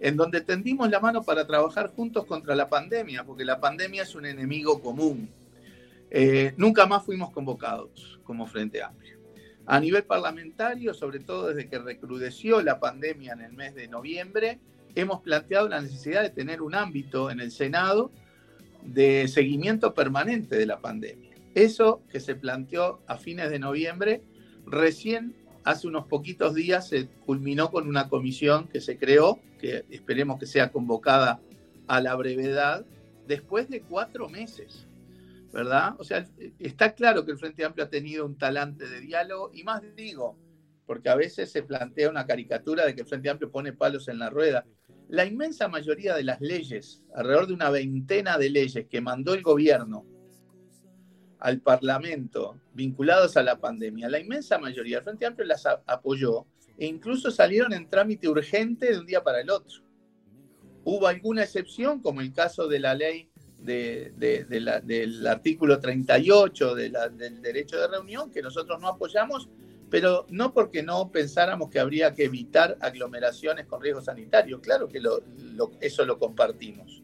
en 0.00 0.16
donde 0.16 0.40
tendimos 0.40 0.90
la 0.90 0.98
mano 0.98 1.22
para 1.22 1.46
trabajar 1.46 1.92
juntos 1.94 2.26
contra 2.26 2.56
la 2.56 2.68
pandemia, 2.68 3.22
porque 3.22 3.44
la 3.44 3.60
pandemia 3.60 4.02
es 4.02 4.16
un 4.16 4.26
enemigo 4.26 4.80
común. 4.80 5.30
Eh, 6.10 6.54
nunca 6.56 6.86
más 6.86 7.04
fuimos 7.04 7.30
convocados 7.30 8.20
como 8.24 8.46
Frente 8.46 8.82
Amplio. 8.82 9.18
A 9.66 9.80
nivel 9.80 10.04
parlamentario, 10.04 10.94
sobre 10.94 11.18
todo 11.18 11.48
desde 11.48 11.68
que 11.68 11.78
recrudeció 11.78 12.62
la 12.62 12.78
pandemia 12.78 13.32
en 13.32 13.40
el 13.40 13.52
mes 13.52 13.74
de 13.74 13.88
noviembre, 13.88 14.60
hemos 14.94 15.20
planteado 15.20 15.68
la 15.68 15.80
necesidad 15.80 16.22
de 16.22 16.30
tener 16.30 16.62
un 16.62 16.74
ámbito 16.74 17.30
en 17.30 17.40
el 17.40 17.50
Senado 17.50 18.12
de 18.82 19.26
seguimiento 19.26 19.92
permanente 19.92 20.56
de 20.56 20.66
la 20.66 20.80
pandemia. 20.80 21.34
Eso 21.54 22.02
que 22.10 22.20
se 22.20 22.36
planteó 22.36 23.00
a 23.06 23.16
fines 23.16 23.50
de 23.50 23.58
noviembre, 23.58 24.22
recién 24.66 25.34
hace 25.64 25.88
unos 25.88 26.06
poquitos 26.06 26.54
días 26.54 26.88
se 26.88 27.08
culminó 27.26 27.70
con 27.72 27.88
una 27.88 28.08
comisión 28.08 28.68
que 28.68 28.80
se 28.80 28.98
creó, 28.98 29.40
que 29.58 29.84
esperemos 29.90 30.38
que 30.38 30.46
sea 30.46 30.70
convocada 30.70 31.40
a 31.88 32.00
la 32.00 32.14
brevedad, 32.14 32.86
después 33.26 33.68
de 33.68 33.80
cuatro 33.80 34.28
meses, 34.28 34.85
¿verdad? 35.56 35.94
O 35.98 36.04
sea, 36.04 36.28
está 36.58 36.94
claro 36.94 37.24
que 37.24 37.32
el 37.32 37.38
Frente 37.38 37.64
Amplio 37.64 37.86
ha 37.86 37.88
tenido 37.88 38.26
un 38.26 38.36
talante 38.36 38.86
de 38.86 39.00
diálogo 39.00 39.50
y 39.54 39.64
más 39.64 39.80
digo, 39.96 40.38
porque 40.84 41.08
a 41.08 41.14
veces 41.14 41.50
se 41.50 41.62
plantea 41.62 42.10
una 42.10 42.26
caricatura 42.26 42.84
de 42.84 42.94
que 42.94 43.00
el 43.00 43.06
Frente 43.06 43.30
Amplio 43.30 43.50
pone 43.50 43.72
palos 43.72 44.06
en 44.08 44.18
la 44.18 44.28
rueda. 44.28 44.66
La 45.08 45.24
inmensa 45.24 45.66
mayoría 45.66 46.14
de 46.14 46.24
las 46.24 46.42
leyes, 46.42 47.02
alrededor 47.14 47.46
de 47.46 47.54
una 47.54 47.70
veintena 47.70 48.36
de 48.36 48.50
leyes 48.50 48.86
que 48.86 49.00
mandó 49.00 49.32
el 49.32 49.40
gobierno 49.40 50.04
al 51.38 51.62
Parlamento 51.62 52.60
vinculados 52.74 53.38
a 53.38 53.42
la 53.42 53.58
pandemia, 53.58 54.10
la 54.10 54.20
inmensa 54.20 54.58
mayoría 54.58 54.96
del 54.96 55.04
Frente 55.04 55.24
Amplio 55.24 55.46
las 55.46 55.64
apoyó 55.64 56.44
e 56.76 56.84
incluso 56.84 57.30
salieron 57.30 57.72
en 57.72 57.88
trámite 57.88 58.28
urgente 58.28 58.92
de 58.92 58.98
un 58.98 59.06
día 59.06 59.24
para 59.24 59.40
el 59.40 59.48
otro. 59.48 59.80
Hubo 60.84 61.06
alguna 61.06 61.44
excepción, 61.44 62.02
como 62.02 62.20
el 62.20 62.34
caso 62.34 62.68
de 62.68 62.78
la 62.78 62.94
ley 62.94 63.30
del 63.58 65.26
artículo 65.26 65.80
38 65.80 66.74
del 66.74 67.42
derecho 67.42 67.80
de 67.80 67.88
reunión, 67.88 68.30
que 68.30 68.42
nosotros 68.42 68.80
no 68.80 68.88
apoyamos, 68.88 69.48
pero 69.90 70.26
no 70.30 70.52
porque 70.52 70.82
no 70.82 71.10
pensáramos 71.10 71.70
que 71.70 71.78
habría 71.78 72.14
que 72.14 72.24
evitar 72.24 72.76
aglomeraciones 72.80 73.66
con 73.66 73.80
riesgo 73.80 74.00
sanitario. 74.02 74.60
Claro 74.60 74.88
que 74.88 75.00
eso 75.80 76.04
lo 76.04 76.18
compartimos 76.18 77.02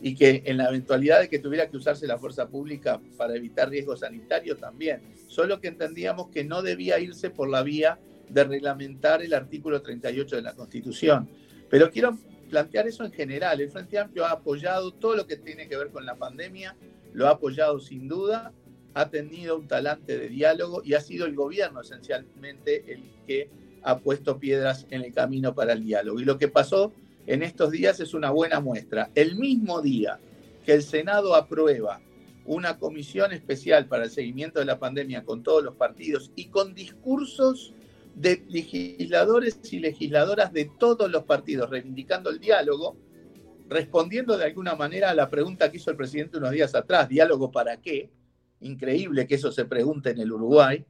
y 0.00 0.14
que 0.14 0.42
en 0.44 0.58
la 0.58 0.68
eventualidad 0.68 1.20
de 1.20 1.28
que 1.28 1.38
tuviera 1.38 1.68
que 1.68 1.76
usarse 1.76 2.06
la 2.06 2.18
fuerza 2.18 2.48
pública 2.48 3.00
para 3.16 3.34
evitar 3.34 3.70
riesgos 3.70 4.00
sanitarios 4.00 4.58
también. 4.58 5.00
Solo 5.26 5.60
que 5.60 5.68
entendíamos 5.68 6.28
que 6.28 6.44
no 6.44 6.62
debía 6.62 6.98
irse 6.98 7.30
por 7.30 7.48
la 7.48 7.62
vía 7.62 7.98
de 8.28 8.44
reglamentar 8.44 9.22
el 9.22 9.32
artículo 9.32 9.80
38 9.80 10.36
de 10.36 10.42
la 10.42 10.54
Constitución. 10.54 11.28
Pero 11.70 11.90
quiero 11.90 12.18
plantear 12.48 12.86
eso 12.88 13.04
en 13.04 13.12
general. 13.12 13.60
El 13.60 13.70
Frente 13.70 13.98
Amplio 13.98 14.24
ha 14.24 14.32
apoyado 14.32 14.92
todo 14.92 15.16
lo 15.16 15.26
que 15.26 15.36
tiene 15.36 15.68
que 15.68 15.76
ver 15.76 15.90
con 15.90 16.06
la 16.06 16.16
pandemia, 16.16 16.76
lo 17.12 17.26
ha 17.26 17.30
apoyado 17.30 17.80
sin 17.80 18.08
duda, 18.08 18.52
ha 18.94 19.10
tenido 19.10 19.56
un 19.56 19.68
talante 19.68 20.18
de 20.18 20.28
diálogo 20.28 20.82
y 20.84 20.94
ha 20.94 21.00
sido 21.00 21.26
el 21.26 21.34
gobierno 21.34 21.82
esencialmente 21.82 22.92
el 22.92 23.02
que 23.26 23.50
ha 23.82 23.98
puesto 23.98 24.38
piedras 24.38 24.86
en 24.90 25.02
el 25.02 25.12
camino 25.12 25.54
para 25.54 25.74
el 25.74 25.84
diálogo. 25.84 26.18
Y 26.20 26.24
lo 26.24 26.38
que 26.38 26.48
pasó 26.48 26.92
en 27.26 27.42
estos 27.42 27.70
días 27.70 28.00
es 28.00 28.14
una 28.14 28.30
buena 28.30 28.60
muestra. 28.60 29.10
El 29.14 29.36
mismo 29.36 29.82
día 29.82 30.18
que 30.64 30.72
el 30.72 30.82
Senado 30.82 31.34
aprueba 31.34 32.00
una 32.46 32.78
comisión 32.78 33.32
especial 33.32 33.86
para 33.86 34.04
el 34.04 34.10
seguimiento 34.10 34.60
de 34.60 34.64
la 34.64 34.78
pandemia 34.78 35.24
con 35.24 35.42
todos 35.42 35.62
los 35.62 35.74
partidos 35.74 36.30
y 36.36 36.46
con 36.46 36.74
discursos 36.74 37.74
de 38.16 38.42
legisladores 38.48 39.60
y 39.70 39.78
legisladoras 39.78 40.50
de 40.50 40.70
todos 40.78 41.10
los 41.10 41.24
partidos 41.24 41.68
reivindicando 41.68 42.30
el 42.30 42.40
diálogo, 42.40 42.96
respondiendo 43.68 44.38
de 44.38 44.46
alguna 44.46 44.74
manera 44.74 45.10
a 45.10 45.14
la 45.14 45.28
pregunta 45.28 45.70
que 45.70 45.76
hizo 45.76 45.90
el 45.90 45.98
presidente 45.98 46.38
unos 46.38 46.52
días 46.52 46.74
atrás, 46.74 47.10
¿diálogo 47.10 47.50
para 47.50 47.76
qué? 47.76 48.10
Increíble 48.60 49.26
que 49.26 49.34
eso 49.34 49.52
se 49.52 49.66
pregunte 49.66 50.10
en 50.10 50.18
el 50.20 50.32
Uruguay. 50.32 50.86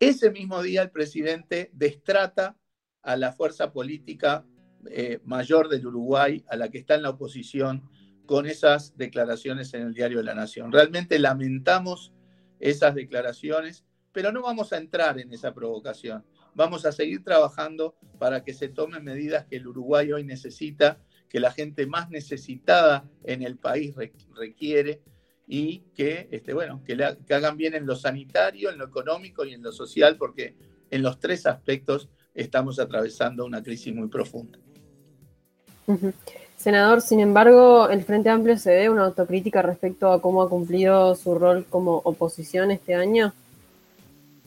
Ese 0.00 0.30
mismo 0.30 0.62
día 0.62 0.80
el 0.80 0.90
presidente 0.90 1.70
destrata 1.74 2.56
a 3.02 3.16
la 3.18 3.32
fuerza 3.32 3.70
política 3.70 4.46
eh, 4.90 5.20
mayor 5.22 5.68
del 5.68 5.86
Uruguay 5.86 6.46
a 6.48 6.56
la 6.56 6.70
que 6.70 6.78
está 6.78 6.94
en 6.94 7.02
la 7.02 7.10
oposición 7.10 7.90
con 8.24 8.46
esas 8.46 8.96
declaraciones 8.96 9.74
en 9.74 9.82
el 9.82 9.92
diario 9.92 10.16
de 10.16 10.24
la 10.24 10.34
Nación. 10.34 10.72
Realmente 10.72 11.18
lamentamos 11.18 12.14
esas 12.58 12.94
declaraciones, 12.94 13.84
pero 14.12 14.32
no 14.32 14.40
vamos 14.40 14.72
a 14.72 14.78
entrar 14.78 15.18
en 15.18 15.30
esa 15.30 15.52
provocación. 15.52 16.24
Vamos 16.54 16.86
a 16.86 16.92
seguir 16.92 17.24
trabajando 17.24 17.96
para 18.18 18.44
que 18.44 18.54
se 18.54 18.68
tomen 18.68 19.02
medidas 19.04 19.46
que 19.46 19.56
el 19.56 19.66
Uruguay 19.66 20.12
hoy 20.12 20.24
necesita, 20.24 20.98
que 21.28 21.40
la 21.40 21.50
gente 21.50 21.86
más 21.86 22.10
necesitada 22.10 23.08
en 23.24 23.42
el 23.42 23.56
país 23.56 23.94
requiere 24.34 25.02
y 25.46 25.80
que, 25.94 26.28
este, 26.30 26.54
bueno, 26.54 26.82
que, 26.84 26.94
hagan 27.34 27.56
bien 27.56 27.74
en 27.74 27.86
lo 27.86 27.96
sanitario, 27.96 28.70
en 28.70 28.78
lo 28.78 28.86
económico 28.86 29.44
y 29.44 29.52
en 29.52 29.62
lo 29.62 29.72
social, 29.72 30.16
porque 30.16 30.54
en 30.90 31.02
los 31.02 31.18
tres 31.18 31.46
aspectos 31.46 32.08
estamos 32.34 32.78
atravesando 32.78 33.44
una 33.44 33.62
crisis 33.62 33.94
muy 33.94 34.08
profunda. 34.08 34.58
Senador, 36.56 37.02
sin 37.02 37.20
embargo, 37.20 37.90
el 37.90 38.04
Frente 38.04 38.30
Amplio 38.30 38.56
se 38.56 38.70
ve 38.70 38.88
una 38.88 39.04
autocrítica 39.04 39.60
respecto 39.60 40.10
a 40.10 40.22
cómo 40.22 40.42
ha 40.42 40.48
cumplido 40.48 41.14
su 41.14 41.34
rol 41.34 41.66
como 41.68 41.96
oposición 42.04 42.70
este 42.70 42.94
año. 42.94 43.34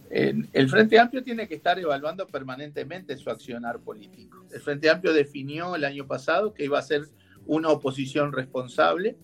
El 0.10 0.70
Frente 0.70 1.00
Amplio 1.00 1.24
tiene 1.24 1.48
que 1.48 1.56
estar 1.56 1.78
evaluando 1.80 2.28
permanentemente 2.28 3.18
su 3.18 3.30
accionar 3.30 3.80
político. 3.80 4.46
El 4.52 4.62
Frente 4.62 4.90
Amplio 4.90 5.14
definió 5.14 5.76
el 5.76 5.84
año 5.84 6.08
pasado 6.08 6.54
que 6.54 6.66
iba 6.66 6.80
a 6.80 6.82
ser 6.82 7.08
una 7.46 7.70
oposición 7.70 8.32
responsable 8.32 9.18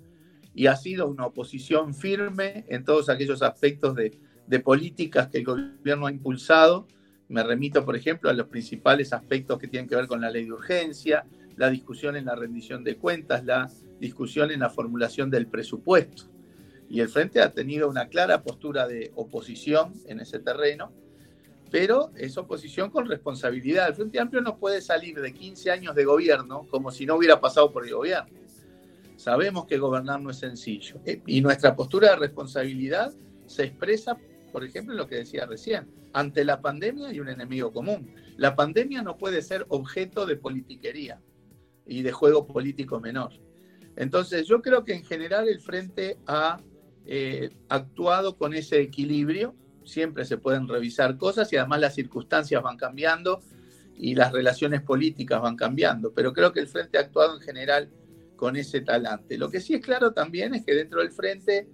y 0.54 0.68
ha 0.68 0.76
sido 0.76 1.08
una 1.08 1.26
oposición 1.26 1.94
firme 1.94 2.66
en 2.68 2.84
todos 2.84 3.10
aquellos 3.10 3.42
aspectos 3.42 3.96
de, 3.96 4.20
políticas 4.60 5.30
que 5.30 5.40
el 5.40 5.46
gobierno 5.46 6.06
ha 6.06 6.12
impulsado. 6.12 6.88
Me 7.28 7.42
remito, 7.44 7.84
por 7.84 7.96
ejemplo, 7.96 8.30
a 8.30 8.34
los 8.34 8.48
principales 8.48 9.14
aspectos 9.14 9.58
que 9.58 9.68
tienen 9.68 9.90
que 9.90 9.96
ver 9.96 10.08
con 10.08 10.22
la 10.22 10.30
ley 10.30 10.46
de 10.46 10.52
urgencia, 10.52 11.26
la 11.56 11.70
discusión 11.70 12.16
en 12.16 12.26
la 12.26 12.36
rendición 12.36 12.84
de 12.84 12.98
cuentas, 12.98 13.44
la 13.46 13.70
discusión 14.00 14.52
en 14.52 14.60
la 14.60 14.70
formulación 14.70 15.32
del 15.32 15.48
presupuesto. 15.48 16.33
Y 16.90 17.00
el 17.00 17.10
Frente 17.10 17.42
ha 17.42 17.52
tenido 17.52 17.90
una 17.90 18.08
clara 18.08 18.44
postura 18.44 18.88
de 18.88 19.12
oposición 19.16 19.94
en 20.06 20.20
ese 20.20 20.40
terreno, 20.40 20.92
pero 21.72 22.12
es 22.16 22.38
oposición 22.38 22.92
con 22.92 23.08
responsabilidad. 23.08 23.88
El 23.88 23.96
Frente 23.96 24.20
Amplio 24.20 24.42
no 24.42 24.58
puede 24.58 24.82
salir 24.82 25.20
de 25.20 25.34
15 25.34 25.72
años 25.72 25.96
de 25.96 26.06
gobierno 26.06 26.68
como 26.70 26.92
si 26.92 27.06
no 27.06 27.16
hubiera 27.16 27.42
pasado 27.42 27.72
por 27.72 27.86
el 27.86 27.96
gobierno. 27.96 28.32
Sabemos 29.16 29.66
que 29.66 29.78
gobernar 29.78 30.22
no 30.22 30.30
es 30.30 30.38
sencillo. 30.38 31.00
Eh, 31.06 31.22
y 31.26 31.42
nuestra 31.42 31.76
postura 31.76 32.10
de 32.12 32.16
responsabilidad 32.18 33.14
se 33.48 33.64
expresa, 33.64 34.18
por 34.52 34.64
ejemplo, 34.64 34.94
en 34.94 34.98
lo 34.98 35.08
que 35.08 35.16
decía 35.16 35.46
recién, 35.46 35.88
ante 36.14 36.46
la 36.46 36.62
pandemia 36.62 37.12
y 37.12 37.20
un 37.20 37.30
enemigo 37.30 37.72
común. 37.72 38.14
La 38.38 38.56
pandemia 38.56 39.02
no 39.02 39.18
puede 39.18 39.42
ser 39.42 39.66
objeto 39.70 40.26
de 40.26 40.36
politiquería 40.36 41.22
y 41.86 42.02
de 42.02 42.12
juego 42.12 42.46
político 42.46 43.00
menor. 43.00 43.32
Entonces, 43.96 44.48
yo 44.48 44.62
creo 44.62 44.84
que 44.84 44.94
en 44.94 45.04
general 45.04 45.48
el 45.48 45.62
Frente 45.62 46.18
ha 46.28 46.60
eh, 47.06 47.52
actuado 47.70 48.38
con 48.38 48.54
ese 48.54 48.82
equilibrio. 48.82 49.56
Siempre 49.84 50.26
se 50.26 50.38
pueden 50.38 50.68
revisar 50.68 51.18
cosas 51.18 51.52
y 51.52 51.58
además 51.58 51.82
las 51.82 51.96
circunstancias 51.96 52.62
van 52.64 52.78
cambiando 52.78 53.42
y 53.96 54.16
las 54.16 54.32
relaciones 54.32 54.82
políticas 54.82 55.42
van 55.42 55.56
cambiando. 55.56 56.14
Pero 56.14 56.34
creo 56.34 56.54
que 56.54 56.62
el 56.62 56.68
Frente 56.68 56.98
ha 56.98 57.02
actuado 57.02 57.36
en 57.36 57.42
general 57.42 57.90
con 58.36 58.56
ese 58.56 58.82
talante. 58.82 59.38
Lo 59.38 59.50
que 59.50 59.60
sí 59.60 59.74
es 59.74 59.82
claro 59.82 60.14
también 60.14 60.54
es 60.54 60.66
que 60.66 60.74
dentro 60.74 61.02
del 61.02 61.12
Frente 61.12 61.68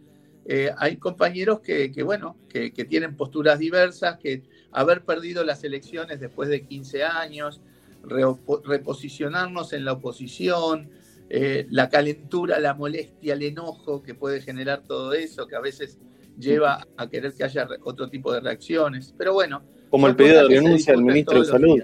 eh, 0.45 0.71
hay 0.77 0.98
compañeros 0.98 1.59
que, 1.62 1.91
bueno, 2.03 2.36
que, 2.50 2.74
que, 2.74 2.86
tienen 2.86 3.15
posturas 3.15 3.59
diversas, 3.59 4.17
que 4.17 4.43
haber 4.71 5.03
perdido 5.03 5.43
las 5.43 5.63
elecciones 5.63 6.19
después 6.19 6.50
de 6.50 6.65
15 6.65 7.03
años, 7.03 7.62
reposicionarnos 8.03 9.74
en 9.74 9.86
la 9.86 9.93
oposición, 9.93 10.89
eh, 11.29 11.67
la 11.69 11.89
calentura, 11.89 12.59
la 12.59 12.74
molestia, 12.74 13.33
el 13.33 13.43
enojo 13.43 14.01
que 14.01 14.15
puede 14.15 14.41
generar 14.41 14.81
todo 14.88 15.13
eso, 15.13 15.45
que 15.45 15.55
a 15.55 15.59
veces 15.59 16.00
lleva 16.39 16.88
a 16.98 17.07
querer 17.07 17.33
que 17.33 17.43
haya 17.43 17.67
otro 17.83 18.09
tipo 18.09 18.33
de 18.33 18.39
reacciones. 18.39 19.13
Pero 19.17 19.33
bueno. 19.33 19.62
Como 19.89 20.07
el 20.07 20.15
pedido 20.15 20.48
de 20.48 20.55
renuncia 20.55 20.93
al 20.93 21.03
ministro 21.03 21.39
de 21.39 21.45
Salud. 21.45 21.79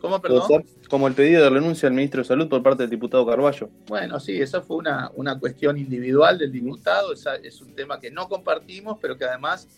¿Cómo, 0.00 0.20
perdón? 0.20 0.64
Como 0.88 1.06
el 1.06 1.14
pedido 1.14 1.44
de 1.44 1.50
renuncia 1.50 1.88
al 1.88 1.94
ministro 1.94 2.22
de 2.22 2.28
Salud 2.28 2.48
por 2.48 2.62
parte 2.62 2.82
del 2.82 2.90
diputado 2.90 3.26
Carballo. 3.26 3.70
Bueno, 3.86 4.18
sí, 4.18 4.40
eso 4.40 4.62
fue 4.62 4.78
una, 4.78 5.10
una 5.14 5.38
cuestión 5.38 5.78
individual 5.78 6.38
del 6.38 6.50
diputado. 6.50 7.12
es 7.12 7.60
un 7.60 7.74
tema 7.74 8.00
que 8.00 8.10
no 8.10 8.28
compartimos, 8.28 8.98
pero 9.00 9.16
que 9.16 9.24
además 9.24 9.68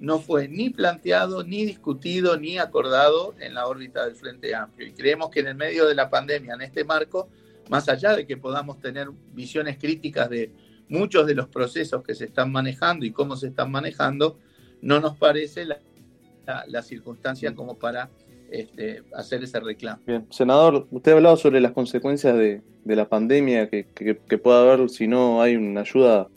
no 0.00 0.18
fue 0.18 0.48
ni 0.48 0.70
planteado, 0.70 1.44
ni 1.44 1.64
discutido, 1.64 2.36
ni 2.36 2.58
acordado 2.58 3.34
en 3.38 3.54
la 3.54 3.66
órbita 3.66 4.04
del 4.04 4.14
Frente 4.14 4.54
Amplio. 4.54 4.88
Y 4.88 4.92
creemos 4.92 5.30
que 5.30 5.40
en 5.40 5.48
el 5.48 5.54
medio 5.56 5.86
de 5.86 5.94
la 5.94 6.08
pandemia, 6.08 6.54
en 6.54 6.62
este 6.62 6.84
marco, 6.84 7.28
más 7.72 7.88
allá 7.88 8.14
de 8.14 8.26
que 8.26 8.36
podamos 8.36 8.78
tener 8.80 9.08
visiones 9.32 9.78
críticas 9.78 10.28
de 10.28 10.50
muchos 10.90 11.26
de 11.26 11.34
los 11.34 11.48
procesos 11.48 12.02
que 12.02 12.14
se 12.14 12.26
están 12.26 12.52
manejando 12.52 13.06
y 13.06 13.12
cómo 13.12 13.34
se 13.34 13.46
están 13.46 13.70
manejando, 13.70 14.38
no 14.82 15.00
nos 15.00 15.16
parece 15.16 15.64
la, 15.64 16.82
circunstancia 16.82 17.54
como 17.54 17.78
para 17.78 18.10
este, 18.50 19.04
hacer 19.14 19.42
ese 19.42 19.58
reclamo. 19.58 20.02
Bien, 20.06 20.26
senador, 20.28 20.86
usted 20.90 21.12
ha 21.12 21.14
hablado 21.14 21.38
sobre 21.38 21.62
las 21.62 21.72
consecuencias 21.72 22.36
de, 22.36 22.60
la 22.84 23.08
pandemia 23.08 23.70
que, 23.70 23.86
que, 23.94 24.38
pueda 24.38 24.60
haber 24.60 24.90
si 24.90 25.08
no 25.08 25.40
hay 25.40 25.56
una 25.56 25.80
ayuda 25.80 26.28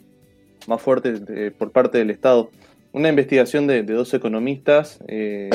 más 0.66 0.80
fuerte 0.80 1.50
por 1.50 1.70
parte 1.70 1.98
del 1.98 2.08
Estado. 2.08 2.48
Una 2.92 3.10
investigación 3.10 3.66
de, 3.66 3.82
dos 3.82 4.14
economistas 4.14 5.00
eh, 5.06 5.50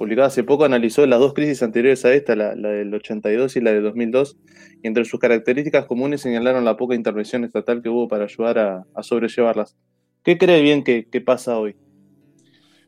publicada 0.00 0.28
hace 0.28 0.44
poco 0.44 0.64
analizó 0.64 1.04
las 1.04 1.20
dos 1.20 1.34
crisis 1.34 1.62
anteriores 1.62 2.06
a 2.06 2.14
esta, 2.14 2.34
la, 2.34 2.54
del 2.54 2.94
82 2.94 3.54
y 3.56 3.60
la 3.60 3.70
de 3.70 3.82
2002, 3.82 4.38
y 4.82 4.86
entre 4.86 5.04
sus 5.04 5.20
características 5.20 5.84
comunes 5.84 6.22
señalaron 6.22 6.64
la 6.64 6.78
poca 6.78 6.94
intervención 6.94 7.44
estatal 7.44 7.82
que 7.82 7.90
hubo 7.90 8.08
para 8.08 8.24
ayudar 8.24 8.86
a, 8.94 9.02
sobrellevarlas. 9.02 9.76
¿Qué 10.24 10.38
cree 10.38 10.62
bien 10.62 10.84
que, 10.84 11.04
pasa 11.20 11.58
hoy? 11.58 11.76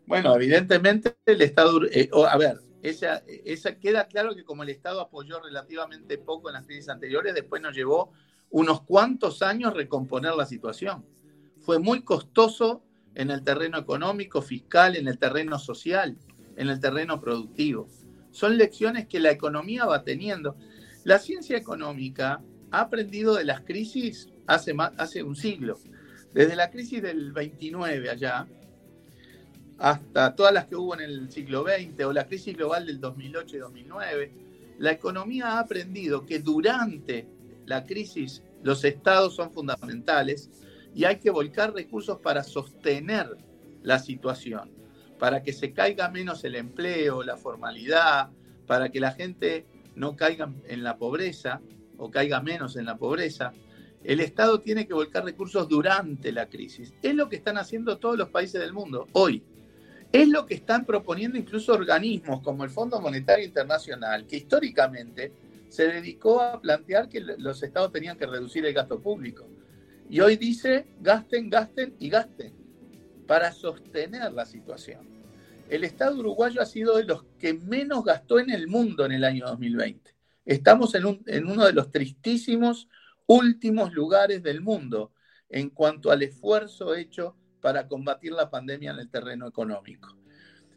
Bueno, 0.07 0.35
evidentemente 0.35 1.15
el 1.27 1.43
Estado, 1.43 1.83
eh, 1.93 2.09
a 2.31 2.39
ver, 2.39 2.61
esa, 2.83 3.21
queda 3.79 4.07
claro 4.07 4.35
que 4.35 4.43
como 4.43 4.63
el 4.63 4.71
Estado 4.71 5.03
apoyó 5.03 5.39
relativamente 5.39 6.17
poco 6.17 6.49
en 6.49 6.55
las 6.55 6.65
crisis 6.65 6.89
anteriores, 6.89 7.35
después 7.35 7.61
nos 7.61 7.77
llevó 7.77 8.15
unos 8.49 8.85
cuantos 8.85 9.43
años 9.43 9.75
recomponer 9.75 10.33
la 10.33 10.47
situación. 10.47 11.05
Fue 11.61 11.79
muy 11.79 12.05
costoso 12.05 12.83
en 13.15 13.31
el 13.31 13.45
terreno 13.45 13.77
económico, 13.77 14.41
fiscal, 14.41 14.97
en 14.97 15.09
el 15.09 15.19
terreno 15.19 15.59
social, 15.59 16.17
en 16.57 16.69
el 16.69 16.81
terreno 16.81 17.21
productivo. 17.21 17.89
Son 18.31 18.57
lecciones 18.57 19.07
que 19.07 19.21
la 19.21 19.31
economía 19.31 19.85
va 19.85 20.05
teniendo. 20.05 20.57
La 21.05 21.19
ciencia 21.19 21.57
económica 21.57 22.43
ha 22.71 22.81
aprendido 22.81 23.35
de 23.35 23.45
las 23.45 23.61
crisis 23.61 24.29
hace, 24.47 25.23
un 25.23 25.37
siglo. 25.37 25.79
Desde 26.33 26.57
la 26.57 26.71
crisis 26.71 27.03
del 27.03 27.33
29 27.33 28.11
allá, 28.11 28.47
hasta 29.79 30.35
todas 30.35 30.53
las 30.55 30.67
que 30.67 30.77
hubo 30.77 30.95
en 30.95 31.01
el 31.01 31.31
siglo 31.31 31.65
XX 31.65 32.05
o 32.05 32.13
la 32.13 32.27
crisis 32.27 32.57
global 32.57 32.87
del 32.87 33.01
2008 33.01 33.57
y 33.57 33.59
2009, 33.59 34.33
la 34.79 34.93
economía 34.93 35.53
ha 35.53 35.61
aprendido 35.61 36.25
que 36.25 36.39
durante 36.39 37.27
la 37.67 37.85
crisis 37.85 38.43
los 38.63 38.85
estados 38.85 39.35
son 39.35 39.53
fundamentales 39.53 40.51
y 40.95 41.05
hay 41.05 41.19
que 41.19 41.31
volcar 41.31 41.73
recursos 41.73 42.19
para 42.21 42.43
sostener 42.43 43.37
la 43.83 43.99
situación, 43.99 44.71
para 45.23 45.45
que 45.45 45.53
se 45.53 45.73
caiga 45.73 46.09
menos 46.09 46.43
el 46.43 46.57
empleo, 46.57 47.23
la 47.23 47.37
formalidad, 47.37 48.31
para 48.67 48.89
que 48.89 48.99
la 48.99 49.13
gente 49.13 49.65
no 49.95 50.17
caiga 50.17 50.53
en 50.67 50.83
la 50.83 50.97
pobreza 50.97 51.61
o 51.97 52.11
caiga 52.11 52.41
menos 52.41 52.75
en 52.75 52.87
la 52.87 52.97
pobreza. 52.97 53.53
El 54.03 54.19
Estado 54.19 54.59
tiene 54.59 54.85
que 54.85 54.95
volcar 54.95 55.25
recursos 55.25 55.69
durante 55.69 56.33
la 56.33 56.49
crisis. 56.49 56.93
Es 57.05 57.15
lo 57.15 57.29
que 57.29 57.37
están 57.37 57.57
haciendo 57.57 57.99
todos 57.99 58.19
los 58.19 58.31
países 58.31 58.61
del 58.61 58.73
mundo 58.73 59.07
hoy. 59.13 59.45
Es 60.11 60.27
lo 60.27 60.45
que 60.45 60.55
están 60.55 60.85
proponiendo 60.85 61.39
incluso 61.39 61.73
organismos 61.73 62.41
como 62.41 62.65
el 62.65 62.71
Fondo 62.71 63.01
Monetario 63.01 63.45
Internacional, 63.45 64.27
que 64.27 64.39
históricamente 64.39 65.33
se 65.69 65.87
dedicó 65.87 66.41
a 66.41 66.61
plantear 66.61 67.09
que 67.09 67.21
los 67.21 67.63
estados 67.63 67.93
tenían 67.93 68.19
que 68.19 68.27
reducir 68.27 68.67
el 68.67 68.75
gasto 68.75 69.01
público. 69.01 69.47
Y 70.11 70.19
hoy 70.19 70.37
dice, 70.37 70.85
gasten, 71.01 71.49
gasten 71.49 71.95
y 72.01 72.09
gasten 72.09 72.53
para 73.29 73.53
sostener 73.53 74.33
la 74.33 74.45
situación. 74.45 75.12
El 75.73 75.85
Estado 75.85 76.19
uruguayo 76.19 76.61
ha 76.61 76.67
sido 76.67 76.99
de 76.99 77.05
los 77.05 77.25
que 77.39 77.55
menos 77.55 78.05
gastó 78.05 78.39
en 78.39 78.51
el 78.51 78.69
mundo 78.69 79.07
en 79.07 79.13
el 79.13 79.25
año 79.25 79.47
2020. 79.47 80.15
Estamos 80.45 80.95
en, 80.95 81.47
uno 81.47 81.65
de 81.65 81.73
los 81.73 81.91
tristísimos 81.91 82.91
últimos 83.27 83.95
lugares 83.95 84.43
del 84.43 84.61
mundo 84.61 85.15
en 85.49 85.71
cuanto 85.71 86.11
al 86.11 86.23
esfuerzo 86.23 86.95
hecho 86.95 87.39
para 87.63 87.89
combatir 87.89 88.33
la 88.33 88.51
pandemia 88.51 88.91
en 88.91 88.99
el 88.99 89.09
terreno 89.09 89.49
económico. 89.49 90.15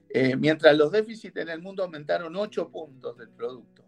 Eh, 0.08 0.38
mientras 0.38 0.78
los 0.78 0.94
déficits 0.94 1.36
en 1.36 1.50
el 1.50 1.62
mundo 1.62 1.84
aumentaron 1.84 2.34
8 2.34 2.72
puntos 2.72 3.18
del 3.18 3.32
producto, 3.32 3.84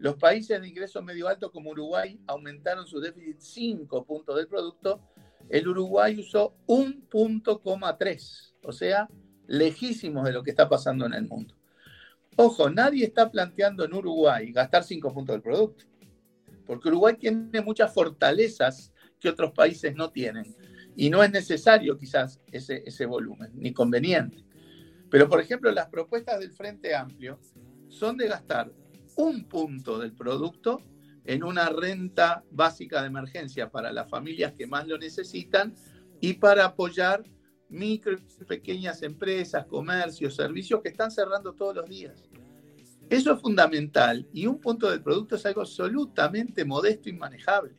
los 0.00 0.16
países 0.16 0.60
de 0.60 0.66
ingreso 0.66 1.00
medio 1.00 1.28
alto 1.28 1.52
como 1.52 1.70
Uruguay 1.70 2.18
aumentaron 2.26 2.88
su 2.88 2.98
déficit 2.98 3.38
5 3.38 4.04
puntos 4.04 4.34
del 4.34 4.48
producto. 4.48 5.00
El 5.48 5.68
Uruguay 5.68 6.18
usó 6.18 6.56
un 6.66 7.02
punto 7.02 7.62
coma 7.62 7.96
o 8.64 8.72
sea, 8.72 9.08
lejísimos 9.50 10.24
de 10.24 10.32
lo 10.32 10.44
que 10.44 10.50
está 10.50 10.68
pasando 10.68 11.06
en 11.06 11.12
el 11.12 11.26
mundo. 11.26 11.54
Ojo, 12.36 12.70
nadie 12.70 13.04
está 13.04 13.30
planteando 13.30 13.84
en 13.84 13.92
Uruguay 13.92 14.52
gastar 14.52 14.84
5 14.84 15.12
puntos 15.12 15.34
del 15.34 15.42
producto, 15.42 15.84
porque 16.64 16.88
Uruguay 16.88 17.16
tiene 17.18 17.60
muchas 17.60 17.92
fortalezas 17.92 18.92
que 19.18 19.28
otros 19.28 19.50
países 19.52 19.94
no 19.96 20.10
tienen 20.10 20.44
y 20.96 21.10
no 21.10 21.22
es 21.22 21.32
necesario 21.32 21.98
quizás 21.98 22.40
ese, 22.52 22.84
ese 22.86 23.06
volumen, 23.06 23.50
ni 23.54 23.72
conveniente. 23.72 24.44
Pero, 25.10 25.28
por 25.28 25.40
ejemplo, 25.40 25.72
las 25.72 25.88
propuestas 25.88 26.38
del 26.38 26.52
Frente 26.52 26.94
Amplio 26.94 27.40
son 27.88 28.16
de 28.16 28.28
gastar 28.28 28.72
un 29.16 29.48
punto 29.48 29.98
del 29.98 30.12
producto 30.12 30.80
en 31.24 31.42
una 31.42 31.68
renta 31.68 32.44
básica 32.52 33.00
de 33.00 33.08
emergencia 33.08 33.68
para 33.68 33.92
las 33.92 34.08
familias 34.08 34.52
que 34.52 34.68
más 34.68 34.86
lo 34.86 34.96
necesitan 34.96 35.74
y 36.20 36.34
para 36.34 36.66
apoyar 36.66 37.24
micro 37.70 38.18
pequeñas 38.46 39.02
empresas, 39.02 39.66
comercios, 39.66 40.34
servicios 40.34 40.80
que 40.82 40.90
están 40.90 41.10
cerrando 41.10 41.52
todos 41.54 41.76
los 41.76 41.88
días. 41.88 42.22
Eso 43.10 43.32
es 43.32 43.40
fundamental 43.40 44.28
y 44.32 44.46
un 44.46 44.60
punto 44.60 44.88
del 44.88 45.02
producto 45.02 45.34
es 45.34 45.44
algo 45.44 45.62
absolutamente 45.62 46.64
modesto 46.64 47.08
y 47.08 47.12
manejable. 47.12 47.74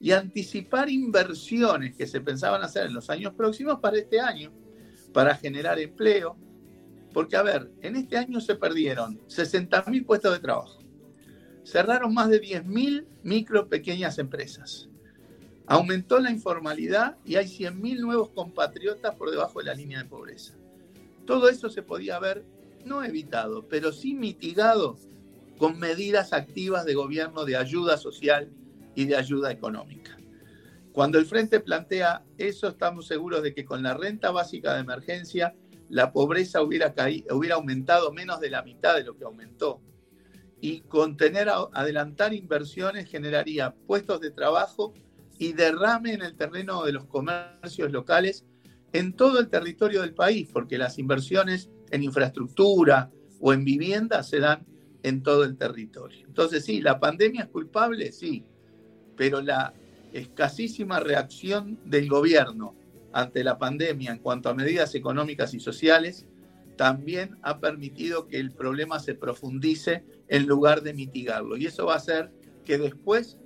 Y 0.00 0.10
anticipar 0.10 0.90
inversiones 0.90 1.94
que 1.94 2.06
se 2.06 2.20
pensaban 2.20 2.62
hacer 2.62 2.86
en 2.86 2.94
los 2.94 3.10
años 3.10 3.34
próximos 3.34 3.78
para 3.78 3.98
este 3.98 4.18
año, 4.18 4.52
para 5.12 5.36
generar 5.36 5.78
empleo. 5.78 6.36
Porque, 7.12 7.36
a 7.36 7.42
ver, 7.42 7.70
en 7.80 7.94
este 7.96 8.16
año 8.16 8.40
se 8.40 8.56
perdieron 8.56 9.20
60.000 9.28 10.04
puestos 10.04 10.32
de 10.32 10.40
trabajo. 10.40 10.80
Cerraron 11.62 12.12
más 12.12 12.28
de 12.28 12.40
10.000 12.40 13.06
micro 13.22 13.68
pequeñas 13.68 14.18
empresas. 14.18 14.89
Aumentó 15.70 16.18
la 16.18 16.32
informalidad 16.32 17.16
y 17.24 17.36
hay 17.36 17.46
100.000 17.46 18.00
nuevos 18.00 18.30
compatriotas 18.30 19.14
por 19.14 19.30
debajo 19.30 19.60
de 19.60 19.66
la 19.66 19.74
línea 19.74 20.02
de 20.02 20.08
pobreza. 20.08 20.56
Todo 21.26 21.48
eso 21.48 21.70
se 21.70 21.84
podía 21.84 22.16
haber 22.16 22.44
no 22.84 23.04
evitado, 23.04 23.68
pero 23.68 23.92
sí 23.92 24.14
mitigado 24.14 24.98
con 25.58 25.78
medidas 25.78 26.32
activas 26.32 26.84
de 26.86 26.94
gobierno 26.94 27.44
de 27.44 27.56
ayuda 27.56 27.98
social 27.98 28.50
y 28.96 29.04
de 29.04 29.14
ayuda 29.14 29.52
económica. 29.52 30.18
Cuando 30.90 31.20
el 31.20 31.26
Frente 31.26 31.60
plantea 31.60 32.24
eso, 32.36 32.66
estamos 32.66 33.06
seguros 33.06 33.40
de 33.44 33.54
que 33.54 33.64
con 33.64 33.84
la 33.84 33.94
renta 33.94 34.32
básica 34.32 34.74
de 34.74 34.80
emergencia, 34.80 35.54
la 35.88 36.12
pobreza 36.12 36.62
hubiera 36.62 36.92
aumentado 37.54 38.12
menos 38.12 38.40
de 38.40 38.50
la 38.50 38.64
mitad 38.64 38.96
de 38.96 39.04
lo 39.04 39.16
que 39.16 39.22
aumentó. 39.22 39.80
Y 40.60 40.80
con 40.80 41.16
tener 41.16 41.48
adelantar 41.48 42.34
inversiones 42.34 43.08
generaría 43.08 43.72
puestos 43.86 44.20
de 44.20 44.32
trabajo 44.32 44.94
y 45.40 45.54
derrame 45.54 46.12
en 46.12 46.20
el 46.20 46.36
terreno 46.36 46.84
de 46.84 46.92
los 46.92 47.06
comercios 47.06 47.90
locales 47.90 48.44
en 48.92 49.14
todo 49.14 49.40
el 49.40 49.48
territorio 49.48 50.02
del 50.02 50.12
país, 50.12 50.50
porque 50.52 50.76
las 50.76 50.98
inversiones 50.98 51.70
en 51.90 52.02
infraestructura 52.02 53.10
o 53.40 53.54
en 53.54 53.64
vivienda 53.64 54.22
se 54.22 54.38
dan 54.38 54.66
en 55.02 55.22
todo 55.22 55.44
el 55.44 55.56
territorio. 55.56 56.26
Entonces, 56.26 56.62
sí, 56.66 56.82
la 56.82 57.00
pandemia 57.00 57.44
es 57.44 57.48
culpable, 57.48 58.12
sí, 58.12 58.44
pero 59.16 59.40
la 59.40 59.72
escasísima 60.12 61.00
reacción 61.00 61.78
del 61.86 62.10
gobierno 62.10 62.74
ante 63.14 63.42
la 63.42 63.56
pandemia 63.56 64.12
en 64.12 64.18
cuanto 64.18 64.50
a 64.50 64.54
medidas 64.54 64.94
económicas 64.94 65.54
y 65.54 65.60
sociales 65.60 66.26
también 66.76 67.38
ha 67.40 67.60
permitido 67.60 68.26
que 68.26 68.38
el 68.38 68.52
problema 68.52 69.00
se 69.00 69.14
profundice 69.14 70.04
en 70.28 70.46
lugar 70.46 70.82
de 70.82 70.92
mitigarlo. 70.92 71.56
Y 71.56 71.64
eso 71.64 71.86
va 71.86 71.94
a 71.94 71.96
hacer 71.96 72.30
que 72.66 72.76
después 72.76 73.38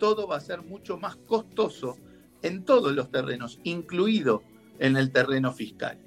todo 0.00 0.26
va 0.26 0.38
a 0.38 0.40
ser 0.40 0.62
mucho 0.62 0.98
más 0.98 1.14
costoso 1.14 1.96
en 2.42 2.64
todos 2.64 2.92
los 2.92 3.12
terrenos, 3.12 3.60
incluido 3.62 4.42
en 4.80 4.96
el 4.96 5.12
terreno 5.12 5.52
fiscal. 5.52 5.98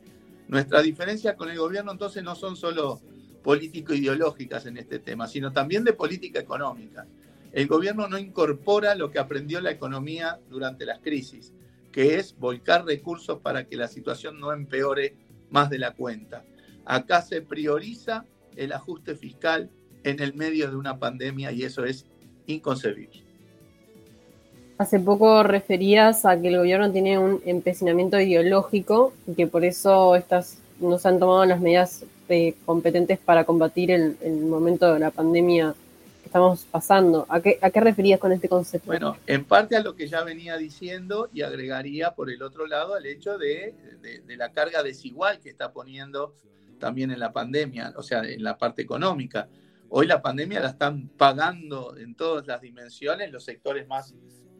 Nuestra 0.49 0.81
diferencia 0.81 1.37
con 1.37 1.49
el 1.49 1.57
gobierno 1.57 1.93
entonces 1.93 2.23
no 2.23 2.35
son 2.35 2.57
solo 2.57 2.99
político-ideológicas 3.43 4.65
en 4.65 4.77
este 4.77 4.99
tema, 4.99 5.27
sino 5.27 5.53
también 5.53 5.83
de 5.83 5.93
política 5.93 6.39
económica. 6.39 7.07
El 7.53 7.67
gobierno 7.67 8.07
no 8.07 8.17
incorpora 8.17 8.95
lo 8.95 9.11
que 9.11 9.19
aprendió 9.19 9.61
la 9.61 9.71
economía 9.71 10.39
durante 10.49 10.85
las 10.85 10.99
crisis, 10.99 11.53
que 11.91 12.15
es 12.15 12.37
volcar 12.37 12.85
recursos 12.85 13.39
para 13.39 13.67
que 13.67 13.77
la 13.77 13.87
situación 13.87 14.39
no 14.39 14.51
empeore 14.51 15.15
más 15.51 15.69
de 15.69 15.77
la 15.77 15.93
cuenta. 15.93 16.43
Acá 16.83 17.21
se 17.21 17.41
prioriza 17.41 18.25
el 18.55 18.73
ajuste 18.73 19.15
fiscal 19.15 19.69
en 20.03 20.19
el 20.19 20.33
medio 20.33 20.69
de 20.69 20.75
una 20.75 20.97
pandemia 20.97 21.51
y 21.51 21.63
eso 21.63 21.85
es 21.85 22.07
inconcebible. 22.47 23.32
Hace 24.83 24.99
poco 24.99 25.43
referías 25.43 26.25
a 26.25 26.37
que 26.41 26.49
el 26.49 26.57
gobierno 26.57 26.91
tiene 26.91 27.17
un 27.17 27.41
empecinamiento 27.45 28.19
ideológico 28.19 29.13
y 29.25 29.33
que 29.33 29.47
por 29.47 29.63
eso 29.63 30.13
estas 30.17 30.57
no 30.81 30.99
se 30.99 31.07
han 31.07 31.19
tomado 31.19 31.45
las 31.45 31.61
medidas 31.61 32.03
eh, 32.27 32.55
competentes 32.65 33.17
para 33.17 33.45
combatir 33.45 33.91
el, 33.91 34.17
momento 34.41 34.93
de 34.93 34.99
la 34.99 35.09
pandemia 35.09 35.73
que 36.19 36.25
estamos 36.25 36.65
pasando. 36.69 37.25
¿A 37.29 37.39
qué, 37.39 37.59
¿A 37.61 37.69
qué 37.69 37.79
referías 37.79 38.19
con 38.19 38.33
este 38.33 38.49
concepto? 38.49 38.87
Bueno, 38.87 39.15
en 39.25 39.45
parte 39.45 39.77
a 39.77 39.79
lo 39.79 39.95
que 39.95 40.09
ya 40.09 40.21
venía 40.25 40.57
diciendo 40.57 41.29
y 41.33 41.43
agregaría 41.43 42.11
por 42.11 42.29
el 42.29 42.43
otro 42.43 42.67
lado 42.67 42.93
al 42.93 43.05
hecho 43.05 43.37
de 43.37 43.73
la 44.35 44.51
carga 44.51 44.83
desigual 44.83 45.39
que 45.39 45.49
está 45.49 45.71
poniendo 45.71 46.35
también 46.77 47.09
en 47.09 47.21
la 47.21 47.31
pandemia, 47.31 47.93
o 47.95 48.03
sea, 48.03 48.19
en 48.25 48.43
la 48.43 48.57
parte 48.57 48.81
económica. 48.81 49.47
Hoy 49.87 50.07
la 50.07 50.21
pandemia 50.21 50.59
la 50.59 50.71
están 50.71 51.07
pagando 51.07 51.95
en 51.95 52.15
todas 52.15 52.45
las 52.47 52.59
dimensiones 52.59 53.31
los 53.31 53.45
sectores 53.45 53.87
más 53.87 54.13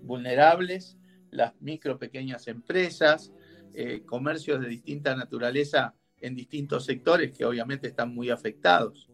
vulnerables, 0.04 0.98
las 1.32 1.54
micro, 1.62 1.98
pequeñas 1.98 2.48
empresas, 2.48 3.32
eh, 3.74 4.04
comercios 4.06 4.62
de 4.62 4.68
distinta 4.68 5.16
naturaleza 5.16 5.96
en 6.22 6.36
distintos 6.36 6.86
sectores 6.86 7.36
que 7.36 7.44
obviamente 7.44 7.88
están 7.88 8.14
muy 8.14 8.30
afectados. 8.30 9.10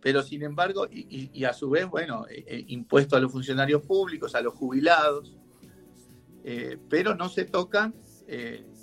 Pero 0.00 0.22
sin 0.22 0.42
embargo, 0.42 0.86
y, 0.90 1.44
a 1.44 1.52
su 1.52 1.70
vez, 1.70 1.86
bueno, 1.86 2.26
eh, 2.28 2.44
eh, 2.46 2.64
impuesto 2.68 3.16
a 3.16 3.20
los 3.20 3.32
funcionarios 3.32 3.82
públicos, 3.82 4.34
a 4.34 4.40
los 4.40 4.54
jubilados, 4.54 5.36
pero 6.90 7.14
no 7.14 7.30
se 7.30 7.46
tocan 7.46 7.94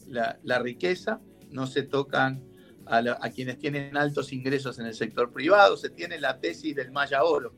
la, 0.08 0.60
riqueza, 0.60 1.22
no 1.52 1.68
se 1.68 1.84
tocan 1.84 2.44
a, 2.88 2.98
a, 2.98 3.30
quienes 3.30 3.60
tienen 3.60 3.96
altos 3.96 4.34
ingresos 4.34 4.80
en 4.80 4.88
el 4.88 4.96
sector 4.96 5.32
privado, 5.32 5.78
se 5.78 5.92
tiene 5.92 6.20
la 6.20 6.40
tesis 6.40 6.76
del 6.76 6.92
Maya 6.92 7.24
Oro, 7.24 7.54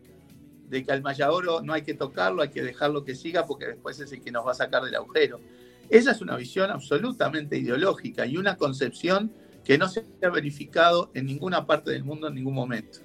de 0.74 0.84
que 0.84 0.92
al 0.92 1.04
Oro 1.30 1.62
no 1.62 1.72
hay 1.72 1.84
que 1.84 1.94
tocarlo, 1.94 2.42
hay 2.42 2.50
que 2.50 2.64
dejarlo 2.64 3.04
que 3.06 3.14
siga 3.14 3.46
porque 3.46 3.68
después 3.68 4.00
es 4.00 4.12
el 4.12 4.22
que 4.22 4.32
nos 4.32 4.46
va 4.46 4.52
a 4.52 4.56
sacar 4.56 4.84
del 4.84 4.96
agujero. 4.96 5.40
Esa 5.88 6.12
es 6.12 6.22
una 6.22 6.36
visión 6.36 6.72
absolutamente 6.72 7.58
ideológica 7.58 8.26
y 8.26 8.38
una 8.38 8.58
concepción 8.58 9.32
que 9.64 9.78
no 9.78 9.88
se 9.88 10.04
ha 10.24 10.30
verificado 10.30 11.12
en 11.14 11.28
ninguna 11.28 11.68
parte 11.68 11.92
del 11.92 12.04
mundo 12.04 12.28
en 12.28 12.34
ningún 12.34 12.56
momento. 12.56 13.00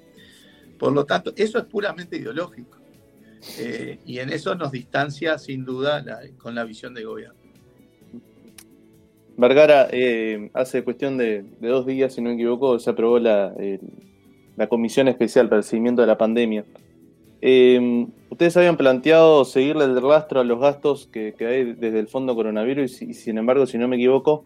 Por 0.78 0.92
lo 0.92 1.04
tanto, 1.04 1.32
eso 1.36 1.58
es 1.58 1.64
puramente 1.64 2.16
ideológico. 2.16 2.78
Eh, 3.58 3.98
y 4.06 4.18
en 4.18 4.30
eso 4.30 4.54
nos 4.54 4.72
distancia 4.72 5.36
sin 5.36 5.66
duda 5.66 6.02
con 6.38 6.54
la 6.54 6.64
visión 6.64 6.94
de 6.94 7.04
gobierno. 7.04 7.38
Vergara, 9.36 9.88
eh, 9.92 10.50
hace 10.54 10.82
cuestión 10.82 11.18
de, 11.18 11.44
dos 11.60 11.84
días, 11.84 12.14
si 12.14 12.22
no 12.22 12.30
me 12.30 12.34
equivoco, 12.34 12.78
se 12.78 12.88
aprobó 12.88 13.18
la, 13.18 13.54
la 14.56 14.66
Comisión 14.68 15.06
Especial 15.06 15.48
para 15.48 15.58
el 15.58 15.64
Seguimiento 15.64 16.00
de 16.00 16.08
la 16.08 16.16
Pandemia. 16.16 16.64
Em, 17.40 18.08
ustedes 18.30 18.56
habían 18.56 18.76
planteado 18.76 19.44
seguirle 19.44 19.84
el 19.84 20.00
rastro 20.02 20.40
a 20.40 20.44
los 20.44 20.58
gastos 20.58 21.06
que, 21.06 21.34
hay 21.40 21.72
desde 21.74 22.00
el 22.00 22.08
fondo 22.08 22.34
coronavirus 22.34 23.02
y, 23.02 23.14
sin 23.14 23.38
embargo, 23.38 23.66
si 23.66 23.78
no 23.78 23.86
me 23.86 23.96
equivoco, 23.96 24.44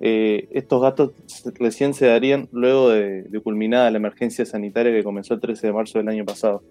eh, 0.00 0.48
estos 0.50 0.82
gastos 0.82 1.12
recién 1.58 1.94
se 1.94 2.06
darían 2.06 2.48
luego 2.52 2.90
de, 2.90 3.40
culminada 3.42 3.90
la 3.90 3.96
emergencia 3.96 4.44
sanitaria 4.44 4.92
que 4.92 5.02
comenzó 5.02 5.34
el 5.34 5.40
13 5.40 5.68
de 5.68 5.72
marzo 5.72 5.98
del 5.98 6.08
año 6.08 6.24
pasado. 6.24 6.62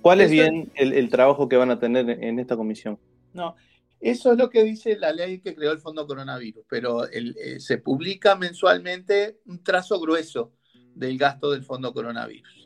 ¿Cuál 0.00 0.20
es 0.20 0.30
bien 0.30 0.70
el, 0.74 1.08
trabajo 1.08 1.48
que 1.48 1.56
van 1.56 1.70
a 1.70 1.78
tener 1.78 2.08
en 2.10 2.38
esta 2.38 2.56
comisión? 2.56 2.98
No, 3.32 3.56
eso 4.00 4.32
es 4.32 4.38
lo 4.38 4.50
que 4.50 4.62
dice 4.62 4.98
la 4.98 5.12
ley 5.12 5.40
que 5.40 5.54
creó 5.54 5.72
el 5.72 5.78
fondo 5.78 6.06
coronavirus, 6.06 6.64
pero 6.68 7.08
eh, 7.08 7.58
se 7.58 7.78
publica 7.78 8.36
mensualmente 8.36 9.38
un 9.46 9.64
trazo 9.64 9.98
grueso 9.98 10.52
del 10.94 11.16
gasto 11.16 11.50
del 11.50 11.64
fondo 11.64 11.92
coronavirus. 11.92 12.63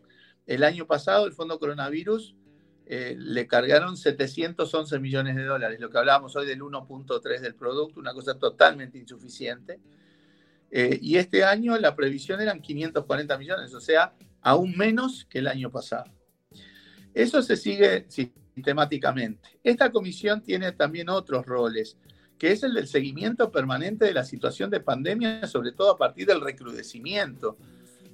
El 0.48 0.64
año 0.64 0.86
pasado 0.86 1.26
el 1.26 1.34
fondo 1.34 1.58
coronavirus 1.58 2.34
eh, 2.86 3.14
le 3.18 3.46
cargaron 3.46 3.98
711 3.98 4.98
millones 4.98 5.36
de 5.36 5.44
dólares, 5.44 5.78
lo 5.78 5.90
que 5.90 5.98
hablábamos 5.98 6.34
hoy 6.36 6.46
del 6.46 6.62
1.3 6.62 7.40
del 7.40 7.54
producto, 7.54 8.00
una 8.00 8.14
cosa 8.14 8.38
totalmente 8.38 8.96
insuficiente. 8.96 9.78
Eh, 10.70 10.98
y 11.02 11.16
este 11.16 11.44
año 11.44 11.76
la 11.76 11.94
previsión 11.94 12.40
eran 12.40 12.62
540 12.62 13.36
millones, 13.36 13.74
o 13.74 13.80
sea, 13.80 14.14
aún 14.40 14.74
menos 14.74 15.26
que 15.28 15.40
el 15.40 15.48
año 15.48 15.70
pasado. 15.70 16.10
Eso 17.12 17.42
se 17.42 17.58
sigue 17.58 18.06
sistemáticamente. 18.08 19.60
Esta 19.62 19.92
comisión 19.92 20.42
tiene 20.42 20.72
también 20.72 21.10
otros 21.10 21.44
roles, 21.44 21.98
que 22.38 22.52
es 22.52 22.62
el 22.62 22.72
del 22.72 22.88
seguimiento 22.88 23.52
permanente 23.52 24.06
de 24.06 24.14
la 24.14 24.24
situación 24.24 24.70
de 24.70 24.80
pandemia, 24.80 25.46
sobre 25.46 25.72
todo 25.72 25.90
a 25.90 25.98
partir 25.98 26.26
del 26.26 26.40
recrudecimiento 26.40 27.58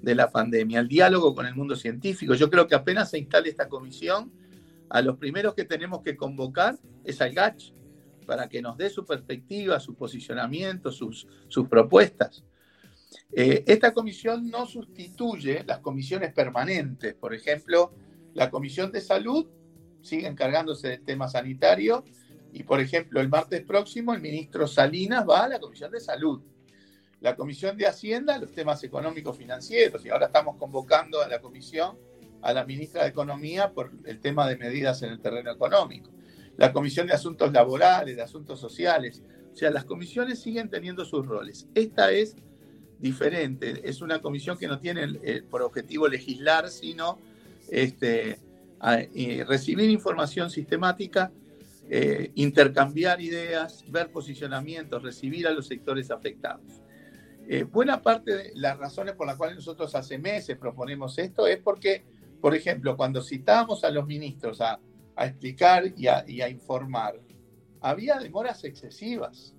de 0.05 0.15
la 0.15 0.31
pandemia, 0.31 0.81
el 0.81 0.89
diálogo 0.89 1.35
con 1.35 1.47
el 1.47 1.55
mundo 1.55 1.77
científico. 1.77 2.35
Yo 2.35 2.51
creo 2.51 2.67
que 2.67 2.75
apenas 2.75 3.11
se 3.11 3.19
instale 3.19 3.49
esta 3.49 3.69
comisión, 3.69 4.33
a 4.91 5.03
los 5.03 5.17
primeros 5.17 5.55
que 5.55 5.65
tenemos 5.65 6.03
que 6.03 6.17
convocar 6.17 6.79
es 7.05 7.21
al 7.21 7.33
GACH, 7.33 7.73
para 8.27 8.49
que 8.49 8.63
nos 8.63 8.77
dé 8.77 8.91
su 8.91 9.05
perspectiva, 9.05 9.81
su 9.81 9.95
posicionamiento, 9.95 10.93
sus, 10.93 11.27
sus 11.49 11.69
propuestas. 11.69 12.45
Eh, 13.33 13.65
esta 13.67 13.93
comisión 13.93 14.49
no 14.51 14.67
sustituye 14.67 15.65
las 15.67 15.81
comisiones 15.81 16.33
permanentes. 16.33 17.15
Por 17.15 17.35
ejemplo, 17.35 17.93
la 18.35 18.51
Comisión 18.51 18.93
de 18.93 19.01
Salud 19.01 19.47
sigue 20.01 20.27
encargándose 20.27 20.89
del 20.89 21.05
tema 21.05 21.29
sanitario 21.29 22.05
y, 22.53 22.63
por 22.63 22.81
ejemplo, 22.81 23.21
el 23.21 23.29
martes 23.29 23.63
próximo 23.63 24.15
el 24.15 24.21
ministro 24.21 24.67
Salinas 24.67 25.25
va 25.29 25.45
a 25.45 25.49
la 25.49 25.61
Comisión 25.61 25.91
de 25.91 26.01
Salud 26.01 26.41
la 27.25 27.37
Comisión 27.37 27.79
de 27.79 27.87
Hacienda 27.87 28.37
los 28.37 28.53
temas 28.53 28.85
económicos 28.85 29.39
financieros 29.39 30.05
y 30.05 30.11
ahora 30.11 30.27
estamos 30.27 30.57
convocando 30.57 31.23
a 31.23 31.27
la 31.27 31.41
Comisión 31.41 31.97
a 32.43 32.53
la 32.53 32.67
ministra 32.67 33.05
de 33.05 33.09
Economía 33.09 33.73
por 33.73 33.93
el 34.05 34.21
tema 34.21 34.47
de 34.47 34.59
medidas 34.59 35.03
en 35.03 35.09
el 35.09 35.21
terreno 35.21 35.51
económico. 35.51 36.11
la 36.59 36.71
Comisión 36.71 37.07
de 37.07 37.15
Asuntos 37.15 37.51
Laborales, 37.51 38.15
de 38.15 38.21
Asuntos 38.21 38.61
Sociales. 38.61 39.23
O 39.51 39.57
sea, 39.57 39.71
las 39.71 39.87
comisiones 39.87 40.41
siguen 40.41 40.69
teniendo 40.69 41.07
sus 41.07 41.27
roles. 41.27 41.67
Esta 41.75 42.13
es 42.13 42.37
diferente, 42.99 43.89
es 43.89 44.03
una 44.03 44.21
comisión 44.21 44.59
que 44.59 44.69
no 44.69 44.79
tiene 44.79 45.19
eh, 45.23 45.43
por 45.49 45.63
objetivo 45.63 46.07
legislar, 46.07 46.69
sino 46.69 47.19
este, 47.71 48.39
recibir 49.47 49.89
información 49.89 50.51
sistemática, 50.51 51.33
eh, 51.89 52.33
intercambiar 52.35 53.23
ideas, 53.23 53.83
ver 53.89 54.11
posicionamientos, 54.11 55.03
recibir 55.03 55.47
a 55.47 55.53
los 55.53 55.67
sectores 55.67 56.11
afectados. 56.11 56.84
Eh, 57.47 57.65
buena 57.65 58.01
parte 58.03 58.35
de 58.35 58.53
las 58.55 58.79
razones 58.79 59.15
por 59.15 59.27
las 59.27 59.37
cuales 59.37 59.57
nosotros 59.57 59.95
hace 59.95 60.19
meses 60.19 60.57
proponemos 60.57 61.19
esto 61.19 61.47
es 61.47 61.59
porque, 61.59 62.05
por 62.41 62.55
ejemplo, 62.55 62.97
cuando 62.97 63.23
citamos 63.23 63.85
a 63.85 63.91
los 63.91 64.07
ministros 64.07 64.61
a, 64.61 64.81
explicar 65.17 65.93
y 65.97 66.09
a, 66.09 66.49
informar, 66.49 67.21
había 67.81 68.19
demoras 68.19 68.65
excesivas. 68.65 69.55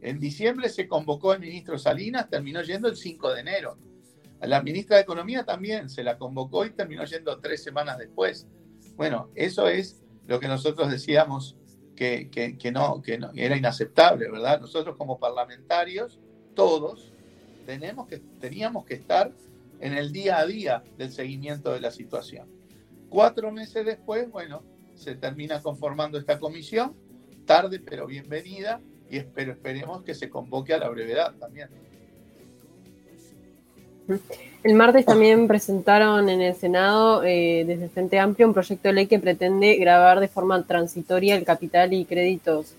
En 0.00 0.20
diciembre 0.20 0.68
se 0.68 0.86
convocó 0.86 1.32
el 1.32 1.40
ministro 1.40 1.76
Salinas, 1.78 2.28
terminó 2.28 2.62
yendo 2.62 2.88
el 2.88 2.96
5 2.96 3.34
de 3.34 3.40
enero. 3.40 3.78
A 4.40 4.46
la 4.46 4.62
ministra 4.62 4.96
de 4.96 5.02
Economía 5.02 5.44
también 5.44 5.90
se 5.90 6.04
la 6.04 6.18
convocó 6.18 6.64
y 6.64 6.70
terminó 6.70 7.04
yendo 7.04 7.40
tres 7.40 7.62
semanas 7.62 7.98
después. 7.98 8.46
Bueno, 8.96 9.30
eso 9.34 9.66
es 9.66 10.02
lo 10.26 10.38
que 10.38 10.48
nosotros 10.48 10.90
decíamos 10.90 11.56
que, 11.96 12.30
no, 12.72 13.02
que 13.02 13.18
no, 13.18 13.30
era 13.34 13.56
inaceptable, 13.56 14.30
¿verdad? 14.30 14.60
Nosotros 14.60 14.96
como 14.96 15.18
parlamentarios 15.18 16.20
todos 16.54 17.12
tenemos 17.66 18.06
que, 18.08 18.18
teníamos 18.40 18.84
que 18.84 18.94
estar 18.94 19.32
en 19.80 19.94
el 19.94 20.12
día 20.12 20.38
a 20.38 20.46
día 20.46 20.82
del 20.98 21.12
seguimiento 21.12 21.72
de 21.72 21.80
la 21.80 21.90
situación. 21.90 22.48
Cuatro 23.08 23.50
meses 23.50 23.84
después, 23.84 24.30
bueno, 24.30 24.62
se 24.94 25.14
termina 25.14 25.60
conformando 25.62 26.18
esta 26.18 26.38
comisión, 26.38 26.94
tarde 27.46 27.80
pero 27.80 28.06
bienvenida, 28.06 28.80
y 29.10 29.16
espero, 29.16 29.52
esperemos 29.52 30.02
que 30.02 30.14
se 30.14 30.28
convoque 30.28 30.74
a 30.74 30.78
la 30.78 30.88
brevedad 30.88 31.34
también. 31.34 31.68
El 34.62 34.74
martes 34.74 35.06
también 35.06 35.46
presentaron 35.46 36.28
en 36.28 36.40
el 36.40 36.54
Senado, 36.54 37.22
eh, 37.24 37.64
desde 37.66 37.88
Frente 37.88 38.18
Amplio, 38.18 38.48
un 38.48 38.54
proyecto 38.54 38.88
de 38.88 38.94
ley 38.94 39.06
que 39.06 39.18
pretende 39.18 39.76
grabar 39.76 40.20
de 40.20 40.28
forma 40.28 40.66
transitoria 40.66 41.36
el 41.36 41.44
capital 41.44 41.92
y 41.92 42.04
créditos 42.04 42.74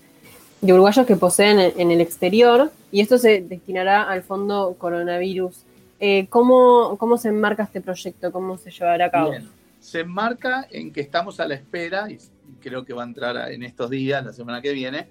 de 0.62 0.72
uruguayos 0.72 1.04
que 1.06 1.16
poseen 1.16 1.72
en 1.76 1.90
el 1.90 2.00
exterior 2.00 2.70
y 2.92 3.00
esto 3.00 3.18
se 3.18 3.42
destinará 3.42 4.08
al 4.08 4.22
fondo 4.22 4.76
coronavirus. 4.78 5.64
Eh, 5.98 6.28
¿cómo, 6.28 6.96
¿cómo, 6.98 7.18
se 7.18 7.28
enmarca 7.28 7.64
este 7.64 7.80
proyecto? 7.80 8.30
¿Cómo 8.30 8.56
se 8.56 8.70
llevará 8.70 9.06
a 9.06 9.10
cabo? 9.10 9.32
Se 9.80 10.00
enmarca 10.00 10.68
en 10.70 10.92
que 10.92 11.00
estamos 11.00 11.40
a 11.40 11.48
la 11.48 11.54
espera, 11.54 12.08
y 12.08 12.18
creo 12.60 12.84
que 12.84 12.92
va 12.92 13.02
a 13.02 13.06
entrar 13.06 13.50
en 13.50 13.64
estos 13.64 13.90
días, 13.90 14.24
la 14.24 14.32
semana 14.32 14.62
que 14.62 14.72
viene, 14.72 15.08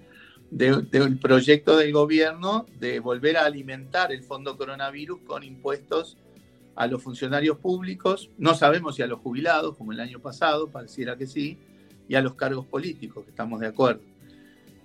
de, 0.50 1.18
proyecto 1.20 1.76
del 1.76 1.92
gobierno 1.92 2.64
de 2.78 3.00
volver 3.00 3.36
a 3.36 3.44
alimentar 3.44 4.10
el 4.10 4.22
fondo 4.22 4.56
coronavirus 4.56 5.20
con 5.26 5.42
impuestos 5.42 6.16
a 6.76 6.86
los 6.86 7.02
funcionarios 7.02 7.58
públicos, 7.58 8.30
no 8.38 8.54
sabemos 8.54 8.96
si 8.96 9.02
a 9.02 9.06
los 9.06 9.20
jubilados, 9.20 9.76
como 9.76 9.92
el 9.92 10.00
año 10.00 10.18
pasado, 10.18 10.68
pareciera 10.68 11.16
que 11.16 11.26
sí, 11.26 11.58
y 12.08 12.14
a 12.14 12.22
los 12.22 12.34
cargos 12.34 12.64
políticos, 12.64 13.24
que 13.24 13.30
estamos 13.30 13.60
de 13.60 13.66
acuerdo. 13.66 14.11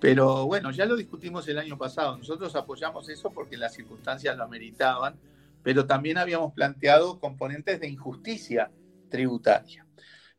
Pero 0.00 0.46
bueno, 0.46 0.70
ya 0.70 0.86
lo 0.86 0.96
discutimos 0.96 1.48
el 1.48 1.58
año 1.58 1.76
pasado. 1.76 2.16
Nosotros 2.16 2.54
apoyamos 2.54 3.08
eso 3.08 3.32
porque 3.32 3.56
las 3.56 3.74
circunstancias 3.74 4.36
lo 4.36 4.44
ameritaban, 4.44 5.18
pero 5.62 5.86
también 5.86 6.18
habíamos 6.18 6.52
planteado 6.52 7.18
componentes 7.18 7.80
de 7.80 7.88
injusticia 7.88 8.70
tributaria. 9.10 9.84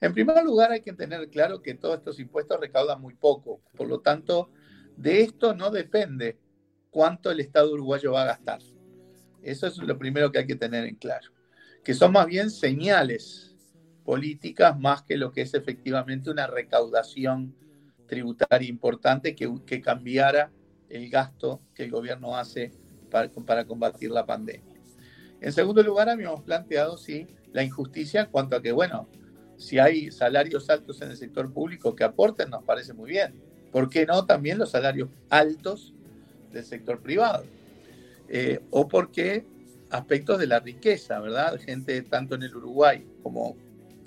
En 0.02 0.13
primer 0.13 0.43
lugar, 0.45 0.72
hay 0.72 0.82
que 0.82 0.93
tener 0.93 1.30
claro 1.30 1.62
que 1.62 1.74
todos 1.74 1.98
estos 1.98 2.19
impuestos 2.19 2.60
recaudan 2.60 3.02
muy 3.02 3.15
poco. 3.15 3.62
Por 3.76 3.88
lo 3.89 4.00
tanto, 4.00 4.50
de 4.95 5.22
esto 5.22 5.54
no 5.54 5.72
depende 5.72 6.39
cuánto 6.89 7.32
el 7.32 7.41
Estado 7.41 7.74
uruguayo 7.74 8.13
va 8.13 8.24
a 8.24 8.28
gastar. 8.28 8.62
Eso 9.41 9.67
es 9.67 9.78
lo 9.78 9.98
primero 9.98 10.32
que 10.32 10.39
hay 10.39 10.48
que 10.48 10.56
tener 10.56 10.86
en 10.86 10.95
claro. 10.95 11.30
Que 11.84 11.93
son 11.93 12.13
más 12.13 12.28
bien 12.28 12.50
señales 12.50 13.58
políticas 14.06 14.80
más 14.80 15.04
que 15.04 15.17
lo 15.17 15.32
que 15.32 15.41
es 15.41 15.54
efectivamente 15.54 16.30
una 16.30 16.48
recaudación 16.48 17.56
tributaria 18.10 18.67
importante 18.67 19.36
que, 19.36 19.50
que 19.65 19.82
cambiara 19.82 20.52
el 20.89 21.10
gasto 21.10 21.62
que 21.74 21.84
el 21.84 21.91
gobierno 21.91 22.36
hace 22.36 22.72
para, 23.10 23.30
para 23.30 23.65
combatir 23.65 24.12
la 24.12 24.26
pandemia. 24.26 24.76
En 25.39 25.54
segundo 25.54 25.82
lugar, 25.84 26.10
habíamos 26.10 26.41
planteado, 26.41 26.98
sí, 26.98 27.28
la 27.54 27.63
injusticia 27.63 28.22
en 28.22 28.28
cuanto 28.28 28.56
a 28.56 28.62
que, 28.62 28.72
bueno, 28.72 29.08
si 29.58 29.80
hay 29.80 30.12
salarios 30.12 30.69
altos 30.69 31.02
en 31.02 31.12
el 31.12 31.17
sector 31.17 31.52
público 31.54 31.95
que 31.95 32.04
aporten, 32.04 32.50
nos 32.50 32.63
parece 32.63 32.93
muy 32.93 33.10
bien. 33.12 33.34
¿Por 33.72 33.89
qué 33.89 34.06
no 34.06 34.26
también 34.26 34.58
los 34.58 34.72
salarios 34.72 35.10
altos 35.30 35.93
del 36.52 36.63
sector 36.63 37.02
privado? 37.02 37.45
Eh, 38.28 38.60
o 38.72 38.88
porque 38.88 39.45
aspectos 39.89 40.39
de 40.39 40.48
la 40.48 40.60
riqueza, 40.60 41.19
¿verdad? 41.19 41.60
Gente 41.60 42.02
tanto 42.04 42.36
en 42.36 42.43
el 42.43 42.56
Uruguay 42.56 43.06
como 43.24 43.56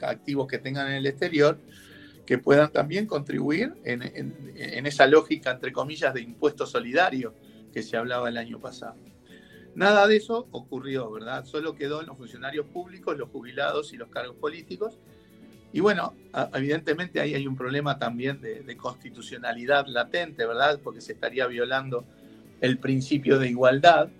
activos 0.00 0.46
que 0.46 0.58
tengan 0.58 0.88
en 0.88 0.94
el 0.94 1.06
exterior, 1.06 1.58
que 2.26 2.38
puedan 2.38 2.70
también 2.70 3.06
contribuir 3.06 3.74
en, 3.84 4.86
esa 4.86 5.06
lógica, 5.06 5.50
entre 5.50 5.72
comillas, 5.72 6.14
de 6.14 6.22
impuesto 6.22 6.66
solidario 6.66 7.34
que 7.72 7.82
se 7.82 7.96
hablaba 7.96 8.28
el 8.28 8.36
año 8.36 8.60
pasado. 8.60 8.96
Nada 9.74 10.06
de 10.06 10.16
eso 10.16 10.46
ocurrió, 10.50 11.10
¿verdad? 11.10 11.44
Solo 11.46 11.74
quedó 11.74 12.00
en 12.00 12.06
los 12.06 12.16
funcionarios 12.16 12.66
públicos, 12.66 13.16
los 13.16 13.30
jubilados 13.30 13.92
y 13.92 13.96
los 13.96 14.08
cargos 14.08 14.36
políticos. 14.36 14.98
Y 15.72 15.80
bueno, 15.80 16.14
evidentemente 16.52 17.20
ahí 17.20 17.34
hay 17.34 17.46
un 17.46 17.56
problema 17.56 17.98
también 17.98 18.40
de, 18.40 18.76
constitucionalidad 18.76 19.86
latente, 19.86 20.46
¿verdad? 20.46 20.78
Porque 20.84 21.00
se 21.00 21.12
estaría 21.12 21.46
violando 21.46 22.04
el 22.60 22.78
principio 22.78 23.38
de 23.38 23.48
igualdad. 23.48 24.10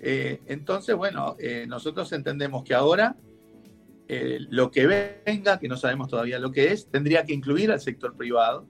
Eh, 0.00 0.40
entonces, 0.46 0.94
bueno, 0.94 1.36
eh, 1.38 1.64
nosotros 1.66 2.12
entendemos 2.12 2.62
que 2.62 2.74
ahora 2.74 3.16
eh, 4.14 4.40
lo 4.50 4.70
que 4.70 4.86
venga, 5.24 5.58
que 5.58 5.68
no 5.68 5.78
sabemos 5.78 6.06
todavía 6.06 6.38
lo 6.38 6.52
que 6.52 6.70
es, 6.70 6.90
tendría 6.90 7.24
que 7.24 7.32
incluir 7.32 7.70
al 7.70 7.80
sector 7.80 8.14
privado. 8.14 8.68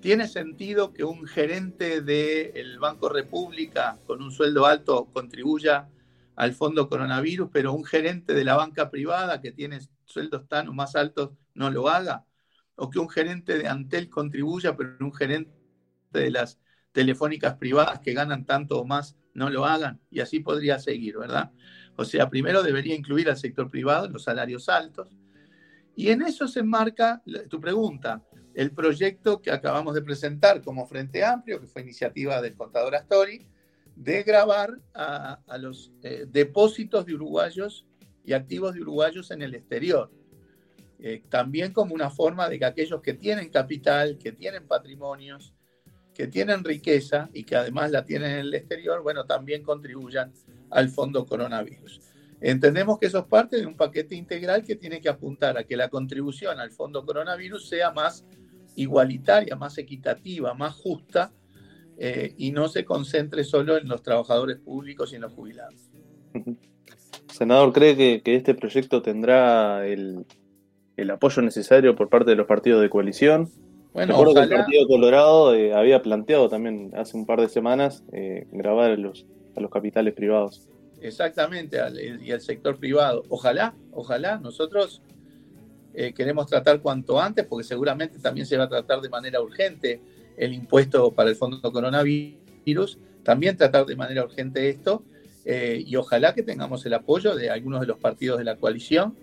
¿Tiene 0.00 0.26
sentido 0.26 0.94
que 0.94 1.04
un 1.04 1.26
gerente 1.26 2.00
del 2.00 2.78
Banco 2.78 3.10
República 3.10 3.98
con 4.06 4.22
un 4.22 4.32
sueldo 4.32 4.64
alto 4.64 5.04
contribuya 5.12 5.90
al 6.34 6.54
fondo 6.54 6.88
coronavirus, 6.88 7.50
pero 7.52 7.74
un 7.74 7.84
gerente 7.84 8.32
de 8.32 8.42
la 8.42 8.56
banca 8.56 8.90
privada 8.90 9.42
que 9.42 9.52
tiene 9.52 9.80
sueldos 10.06 10.48
tan 10.48 10.68
o 10.68 10.72
más 10.72 10.96
altos 10.96 11.32
no 11.52 11.70
lo 11.70 11.90
haga? 11.90 12.24
¿O 12.74 12.88
que 12.88 12.98
un 12.98 13.10
gerente 13.10 13.58
de 13.58 13.68
Antel 13.68 14.08
contribuya, 14.08 14.74
pero 14.78 14.96
un 14.98 15.12
gerente 15.12 15.52
de 16.10 16.30
las 16.30 16.58
telefónicas 16.92 17.56
privadas 17.56 18.00
que 18.00 18.14
ganan 18.14 18.46
tanto 18.46 18.80
o 18.80 18.86
más 18.86 19.14
no 19.34 19.50
lo 19.50 19.66
hagan? 19.66 20.00
Y 20.10 20.20
así 20.20 20.40
podría 20.40 20.78
seguir, 20.78 21.18
¿verdad? 21.18 21.52
O 21.96 22.04
sea, 22.04 22.28
primero 22.28 22.62
debería 22.62 22.94
incluir 22.94 23.28
al 23.28 23.36
sector 23.36 23.70
privado 23.70 24.08
los 24.08 24.24
salarios 24.24 24.68
altos. 24.68 25.16
Y 25.96 26.10
en 26.10 26.22
eso 26.22 26.48
se 26.48 26.60
enmarca 26.60 27.22
tu 27.48 27.60
pregunta, 27.60 28.22
el 28.54 28.72
proyecto 28.72 29.40
que 29.40 29.50
acabamos 29.50 29.94
de 29.94 30.02
presentar 30.02 30.62
como 30.62 30.86
Frente 30.86 31.24
Amplio, 31.24 31.60
que 31.60 31.66
fue 31.66 31.82
iniciativa 31.82 32.40
del 32.40 32.54
contador 32.54 32.94
Astori, 32.94 33.46
de 33.96 34.22
grabar 34.22 34.80
a, 34.92 35.38
los 35.58 35.92
eh, 36.02 36.26
depósitos 36.28 37.06
de 37.06 37.14
uruguayos 37.14 37.86
y 38.24 38.32
activos 38.32 38.74
de 38.74 38.82
uruguayos 38.82 39.30
en 39.30 39.42
el 39.42 39.54
exterior. 39.54 40.10
Eh, 40.98 41.22
también 41.28 41.72
como 41.72 41.94
una 41.94 42.10
forma 42.10 42.48
de 42.48 42.58
que 42.58 42.64
aquellos 42.64 43.02
que 43.02 43.14
tienen 43.14 43.50
capital, 43.50 44.18
que 44.18 44.32
tienen 44.32 44.66
patrimonios, 44.66 45.52
que 46.14 46.28
tienen 46.28 46.64
riqueza 46.64 47.28
y 47.32 47.44
que 47.44 47.56
además 47.56 47.90
la 47.90 48.04
tienen 48.04 48.30
en 48.32 48.38
el 48.38 48.54
exterior, 48.54 49.02
bueno, 49.02 49.26
también 49.26 49.62
contribuyan 49.62 50.32
al 50.74 50.90
fondo 50.90 51.24
coronavirus. 51.24 52.00
Entendemos 52.40 52.98
que 52.98 53.06
eso 53.06 53.20
es 53.20 53.24
parte 53.24 53.56
de 53.56 53.66
un 53.66 53.76
paquete 53.76 54.16
integral 54.16 54.64
que 54.64 54.76
tiene 54.76 55.00
que 55.00 55.08
apuntar 55.08 55.56
a 55.56 55.64
que 55.64 55.76
la 55.76 55.88
contribución 55.88 56.58
al 56.58 56.72
fondo 56.72 57.06
coronavirus 57.06 57.68
sea 57.68 57.92
más 57.92 58.26
igualitaria, 58.76 59.56
más 59.56 59.78
equitativa, 59.78 60.52
más 60.52 60.74
justa 60.74 61.32
eh, 61.96 62.34
y 62.36 62.50
no 62.50 62.68
se 62.68 62.84
concentre 62.84 63.44
solo 63.44 63.78
en 63.78 63.88
los 63.88 64.02
trabajadores 64.02 64.58
públicos 64.58 65.12
y 65.12 65.16
en 65.16 65.22
los 65.22 65.32
jubilados. 65.32 65.90
Senador, 67.32 67.72
¿cree 67.72 67.96
que, 67.96 68.34
este 68.34 68.54
proyecto 68.54 69.00
tendrá 69.00 69.86
el, 69.86 70.26
apoyo 71.10 71.40
necesario 71.40 71.94
por 71.94 72.08
parte 72.08 72.30
de 72.30 72.36
los 72.36 72.46
partidos 72.46 72.82
de 72.82 72.90
coalición? 72.90 73.48
Bueno, 73.92 74.18
Recuerdo 74.18 74.34
que 74.34 74.40
el 74.40 74.48
Partido 74.48 74.88
Colorado 74.88 75.54
eh, 75.54 75.72
había 75.72 76.02
planteado 76.02 76.48
también 76.48 76.90
hace 76.96 77.16
un 77.16 77.26
par 77.26 77.40
de 77.40 77.48
semanas 77.48 78.02
eh, 78.12 78.48
grabar 78.50 78.98
los, 78.98 79.24
a 79.56 79.60
los 79.60 79.70
capitales 79.70 80.14
privados. 80.14 80.68
Exactamente, 81.00 81.78
y 82.22 82.30
al 82.30 82.40
sector 82.40 82.78
privado. 82.78 83.24
Ojalá, 83.28 83.74
ojalá, 83.92 84.38
nosotros 84.38 85.02
eh, 85.92 86.12
queremos 86.12 86.46
tratar 86.46 86.80
cuanto 86.80 87.20
antes, 87.20 87.44
porque 87.46 87.64
seguramente 87.64 88.18
también 88.18 88.46
se 88.46 88.56
va 88.56 88.64
a 88.64 88.68
tratar 88.68 89.00
de 89.00 89.08
manera 89.08 89.40
urgente 89.40 90.00
el 90.36 90.52
impuesto 90.52 91.12
para 91.12 91.30
el 91.30 91.36
fondo 91.36 91.70
coronavirus, 91.70 92.98
también 93.22 93.56
tratar 93.56 93.86
de 93.86 93.96
manera 93.96 94.24
urgente 94.24 94.68
esto, 94.68 95.04
eh, 95.44 95.82
y 95.86 95.94
ojalá 95.96 96.34
que 96.34 96.42
tengamos 96.42 96.84
el 96.86 96.94
apoyo 96.94 97.36
de 97.36 97.50
algunos 97.50 97.80
de 97.82 97.86
los 97.86 97.98
partidos 97.98 98.38
de 98.38 98.44
la 98.44 98.56
coalición 98.56 99.14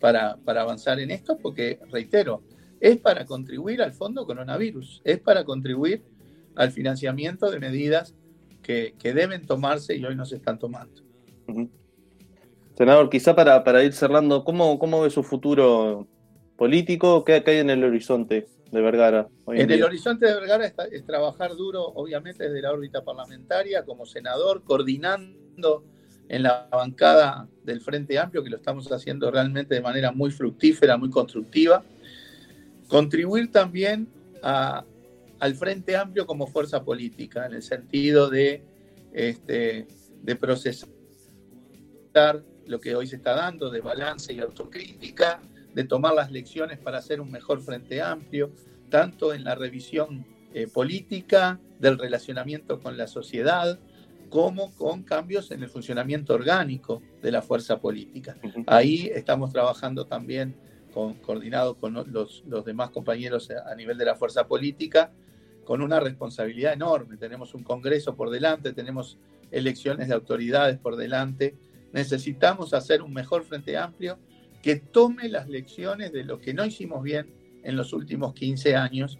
para, 0.00 0.36
para 0.44 0.62
avanzar 0.62 0.98
en 1.00 1.10
esto, 1.10 1.38
porque, 1.38 1.78
reitero, 1.90 2.42
es 2.80 2.98
para 2.98 3.24
contribuir 3.24 3.80
al 3.80 3.92
fondo 3.92 4.26
coronavirus, 4.26 5.02
es 5.04 5.18
para 5.20 5.44
contribuir 5.44 6.02
al 6.56 6.72
financiamiento 6.72 7.50
de 7.50 7.60
medidas 7.60 8.14
que, 8.68 9.12
deben 9.14 9.46
tomarse 9.46 9.96
y 9.96 10.04
hoy 10.04 10.14
no 10.14 10.26
se 10.26 10.36
están 10.36 10.58
tomando. 10.58 11.02
Senador, 12.76 13.08
quizá 13.08 13.34
para, 13.34 13.64
para 13.64 13.82
ir 13.82 13.94
cerrando, 13.94 14.44
¿cómo, 14.44 14.78
¿cómo 14.78 15.00
ve 15.00 15.10
su 15.10 15.22
futuro 15.22 16.06
político? 16.56 17.24
¿Qué, 17.24 17.42
hay 17.44 17.56
en 17.56 17.70
el 17.70 17.82
horizonte 17.82 18.46
de 18.70 18.80
Vergara? 18.82 19.26
en, 19.46 19.70
el 19.70 19.82
horizonte 19.82 20.26
de 20.26 20.34
Vergara 20.34 20.66
es 20.92 21.06
trabajar 21.06 21.56
duro, 21.56 21.82
obviamente, 21.82 22.44
desde 22.44 22.60
la 22.60 22.72
órbita 22.72 23.02
parlamentaria, 23.02 23.86
como 23.86 24.04
senador, 24.04 24.62
coordinando 24.64 25.82
en 26.28 26.42
la 26.42 26.68
bancada 26.70 27.48
del 27.64 27.80
Frente 27.80 28.18
Amplio, 28.18 28.44
que 28.44 28.50
lo 28.50 28.58
estamos 28.58 28.92
haciendo 28.92 29.30
realmente 29.30 29.74
de 29.74 29.80
manera 29.80 30.12
muy 30.12 30.30
fructífera, 30.30 30.98
muy 30.98 31.08
constructiva. 31.08 31.82
Contribuir 32.86 33.50
también 33.50 34.08
al 35.40 35.54
Frente 35.54 35.96
Amplio 35.96 36.26
como 36.26 36.46
fuerza 36.46 36.84
política, 36.84 37.46
en 37.46 37.54
el 37.54 37.62
sentido 37.62 38.28
de, 38.28 38.62
este, 39.12 39.86
de 40.22 40.36
procesar 40.36 40.88
lo 42.66 42.80
que 42.80 42.94
hoy 42.94 43.06
se 43.06 43.16
está 43.16 43.34
dando, 43.34 43.70
de 43.70 43.80
balance 43.80 44.32
y 44.32 44.40
autocrítica, 44.40 45.40
de 45.74 45.84
tomar 45.84 46.14
las 46.14 46.30
lecciones 46.30 46.78
para 46.78 46.98
hacer 46.98 47.20
un 47.20 47.30
mejor 47.30 47.60
Frente 47.60 48.02
Amplio, 48.02 48.52
tanto 48.90 49.32
en 49.32 49.44
la 49.44 49.54
revisión 49.54 50.26
eh, 50.54 50.66
política, 50.66 51.60
del 51.78 51.98
relacionamiento 51.98 52.80
con 52.80 52.96
la 52.96 53.06
sociedad, 53.06 53.78
como 54.28 54.74
con 54.74 55.04
cambios 55.04 55.50
en 55.50 55.62
el 55.62 55.68
funcionamiento 55.68 56.34
orgánico 56.34 57.02
de 57.22 57.30
la 57.30 57.40
fuerza 57.40 57.80
política. 57.80 58.36
Ahí 58.66 59.10
estamos 59.14 59.52
trabajando 59.52 60.06
también 60.06 60.56
con, 60.92 61.14
coordinado 61.14 61.76
con 61.76 61.94
los, 61.94 62.42
los 62.46 62.64
demás 62.64 62.90
compañeros 62.90 63.50
a 63.50 63.74
nivel 63.74 63.96
de 63.96 64.04
la 64.04 64.16
fuerza 64.16 64.46
política, 64.46 65.12
con 65.68 65.82
una 65.82 66.00
responsabilidad 66.00 66.72
enorme. 66.72 67.18
Tenemos 67.18 67.52
un 67.52 67.62
Congreso 67.62 68.16
por 68.16 68.30
delante, 68.30 68.72
tenemos 68.72 69.18
elecciones 69.50 70.08
de 70.08 70.14
autoridades 70.14 70.78
por 70.78 70.96
delante. 70.96 71.58
Necesitamos 71.92 72.72
hacer 72.72 73.02
un 73.02 73.12
mejor 73.12 73.44
Frente 73.44 73.76
Amplio 73.76 74.18
que 74.62 74.76
tome 74.76 75.28
las 75.28 75.46
lecciones 75.46 76.10
de 76.10 76.24
lo 76.24 76.40
que 76.40 76.54
no 76.54 76.64
hicimos 76.64 77.02
bien 77.02 77.60
en 77.62 77.76
los 77.76 77.92
últimos 77.92 78.32
15 78.32 78.76
años, 78.76 79.18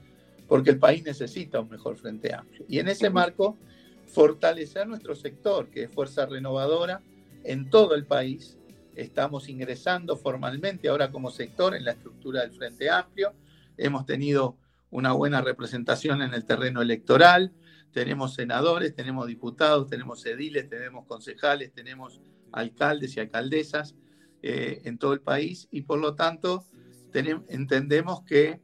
porque 0.49 0.71
el 0.71 0.79
país 0.79 1.05
necesita 1.05 1.61
un 1.61 1.69
mejor 1.69 1.99
Frente 1.99 2.33
Amplio. 2.33 2.65
Y 2.67 2.79
en 2.79 2.89
ese 2.89 3.11
marco 3.11 3.59
fortalecer 4.07 4.89
nuestro 4.89 5.15
sector, 5.15 5.69
que 5.69 5.83
es 5.83 5.91
Fuerza 5.91 6.25
Renovadora, 6.25 7.03
en 7.45 7.69
todo 7.69 7.95
el 7.95 8.07
país. 8.07 8.57
Estamos 8.95 9.51
ingresando 9.51 10.17
formalmente 10.17 10.89
ahora 10.89 11.11
como 11.11 11.31
sector 11.31 11.75
en 11.75 11.85
la 11.85 11.91
estructura 11.91 12.41
del 12.41 12.53
Frente 12.53 12.89
Amplio. 12.89 13.35
Hemos 13.77 14.07
tenido 14.07 14.57
una 14.91 15.13
buena 15.13 15.41
representación 15.41 16.23
en 16.23 16.35
el 16.35 16.45
terreno 16.45 16.83
electoral. 16.83 17.53
Tenemos 17.93 18.35
senadores, 18.35 18.95
tenemos 18.95 19.27
diputados, 19.27 19.89
tenemos 19.89 20.25
ediles, 20.27 20.69
tenemos 20.69 21.07
concejales, 21.07 21.73
tenemos 21.73 22.21
alcaldes 22.53 23.17
y 23.17 23.21
alcaldesas 23.21 23.95
eh, 24.43 24.83
en 24.85 24.99
todo 24.99 25.13
el 25.13 25.21
país 25.21 25.69
y 25.71 25.83
por 25.83 25.99
lo 25.99 26.15
tanto 26.15 26.65
entendemos 27.13 28.23
que 28.23 28.61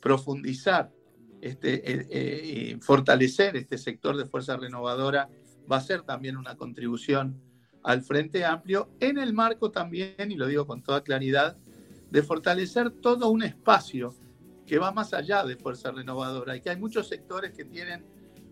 profundizar 0.00 0.90
este, 1.40 1.74
eh, 1.74 2.06
eh, 2.10 2.78
fortalecer 2.80 3.56
este 3.56 3.78
sector 3.78 4.16
de 4.16 4.24
fuerza 4.24 4.56
renovadora 4.56 5.28
va 5.70 5.76
a 5.76 5.80
ser 5.80 6.02
también 6.02 6.36
una 6.36 6.56
contribución 6.56 7.40
al 7.82 8.02
Frente 8.02 8.44
Amplio 8.44 8.90
en 9.00 9.18
el 9.18 9.32
marco 9.32 9.70
también, 9.70 10.30
y 10.30 10.36
lo 10.36 10.46
digo 10.46 10.66
con 10.66 10.82
toda 10.82 11.02
claridad, 11.02 11.56
de 12.10 12.22
fortalecer 12.22 12.90
todo 12.90 13.28
un 13.28 13.42
espacio 13.42 14.14
que 14.68 14.78
va 14.78 14.92
más 14.92 15.14
allá 15.14 15.44
de 15.44 15.56
fuerza 15.56 15.90
renovadora 15.90 16.56
y 16.56 16.60
que 16.60 16.70
hay 16.70 16.76
muchos 16.76 17.08
sectores 17.08 17.52
que 17.52 17.64
tienen 17.64 18.04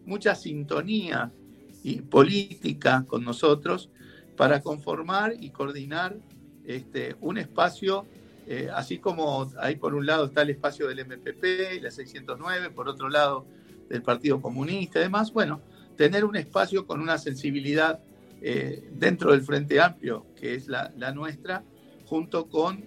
mucha 0.04 0.34
sintonía 0.34 1.30
y 1.82 2.00
política 2.00 3.04
con 3.06 3.24
nosotros 3.24 3.90
para 4.36 4.60
conformar 4.60 5.34
y 5.38 5.50
coordinar 5.50 6.16
este, 6.64 7.16
un 7.20 7.38
espacio 7.38 8.06
eh, 8.46 8.68
así 8.72 8.98
como 8.98 9.50
ahí 9.58 9.74
por 9.74 9.94
un 9.94 10.06
lado 10.06 10.26
está 10.26 10.42
el 10.42 10.50
espacio 10.50 10.86
del 10.86 11.04
MPP 11.04 11.82
la 11.82 11.90
609, 11.90 12.70
por 12.70 12.88
otro 12.88 13.08
lado 13.08 13.44
del 13.88 14.02
Partido 14.02 14.40
Comunista 14.40 15.00
y 15.00 15.02
demás, 15.02 15.32
bueno, 15.32 15.60
tener 15.96 16.24
un 16.24 16.36
espacio 16.36 16.86
con 16.86 17.00
una 17.00 17.18
sensibilidad 17.18 18.00
eh, 18.40 18.88
dentro 18.92 19.32
del 19.32 19.42
Frente 19.42 19.80
Amplio, 19.80 20.26
que 20.36 20.54
es 20.54 20.68
la, 20.68 20.90
nuestra, 21.12 21.64
junto 22.04 22.48
con 22.48 22.84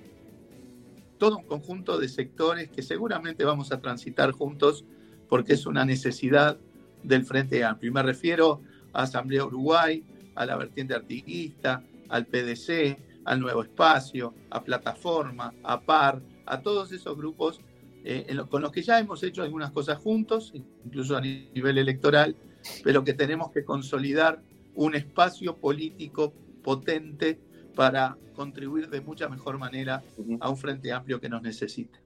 todo 1.19 1.37
un 1.37 1.45
conjunto 1.45 1.99
de 1.99 2.09
sectores 2.09 2.69
que 2.71 2.81
seguramente 2.81 3.43
vamos 3.45 3.71
a 3.71 3.79
transitar 3.79 4.31
juntos 4.31 4.85
porque 5.27 5.53
es 5.53 5.67
una 5.67 5.85
necesidad 5.85 6.57
del 7.03 7.23
Frente 7.25 7.63
Amplio. 7.63 7.91
Y 7.91 7.93
me 7.93 8.01
refiero 8.01 8.61
a 8.93 9.03
Asamblea 9.03 9.45
Uruguay, 9.45 10.03
a 10.33 10.45
la 10.45 10.55
vertiente 10.55 10.95
artiguista, 10.95 11.83
al 12.07 12.25
PDC, 12.25 12.97
al 13.25 13.39
Nuevo 13.39 13.61
Espacio, 13.61 14.33
a 14.49 14.63
Plataforma, 14.63 15.53
a 15.61 15.81
PAR, 15.81 16.21
a 16.45 16.61
todos 16.61 16.91
esos 16.91 17.15
grupos 17.15 17.61
eh, 18.03 18.35
con 18.49 18.61
los 18.61 18.71
que 18.71 18.81
ya 18.81 18.97
hemos 18.97 19.21
hecho 19.23 19.43
algunas 19.43 19.71
cosas 19.71 19.99
juntos, 19.99 20.53
incluso 20.85 21.17
a 21.17 21.21
nivel 21.21 21.77
electoral, 21.77 22.35
pero 22.83 23.03
que 23.03 23.13
tenemos 23.13 23.51
que 23.51 23.65
consolidar 23.65 24.41
un 24.73 24.95
espacio 24.95 25.57
político 25.57 26.33
potente 26.63 27.39
para 27.79 28.17
contribuir 28.33 28.89
de 28.89 28.99
mucha 28.99 29.29
mejor 29.29 29.57
manera 29.57 30.03
a 30.41 30.49
un 30.49 30.57
frente 30.57 30.91
amplio 30.91 31.21
que 31.21 31.29
nos 31.29 31.41
necesite. 31.41 31.97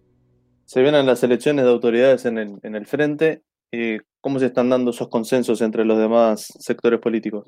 Se 0.65 0.83
vienen 0.83 1.07
las 1.07 1.23
elecciones 1.23 1.65
de 1.65 1.71
autoridades 1.71 2.25
en 2.25 2.37
el, 2.37 2.59
en 2.61 2.75
el 2.75 2.85
frente. 2.85 3.41
Eh, 3.71 4.01
¿Cómo 4.21 4.37
se 4.37 4.45
están 4.45 4.69
dando 4.69 4.91
esos 4.91 5.07
consensos 5.09 5.63
entre 5.63 5.83
los 5.83 5.97
demás 5.97 6.53
sectores 6.59 6.99
políticos? 6.99 7.47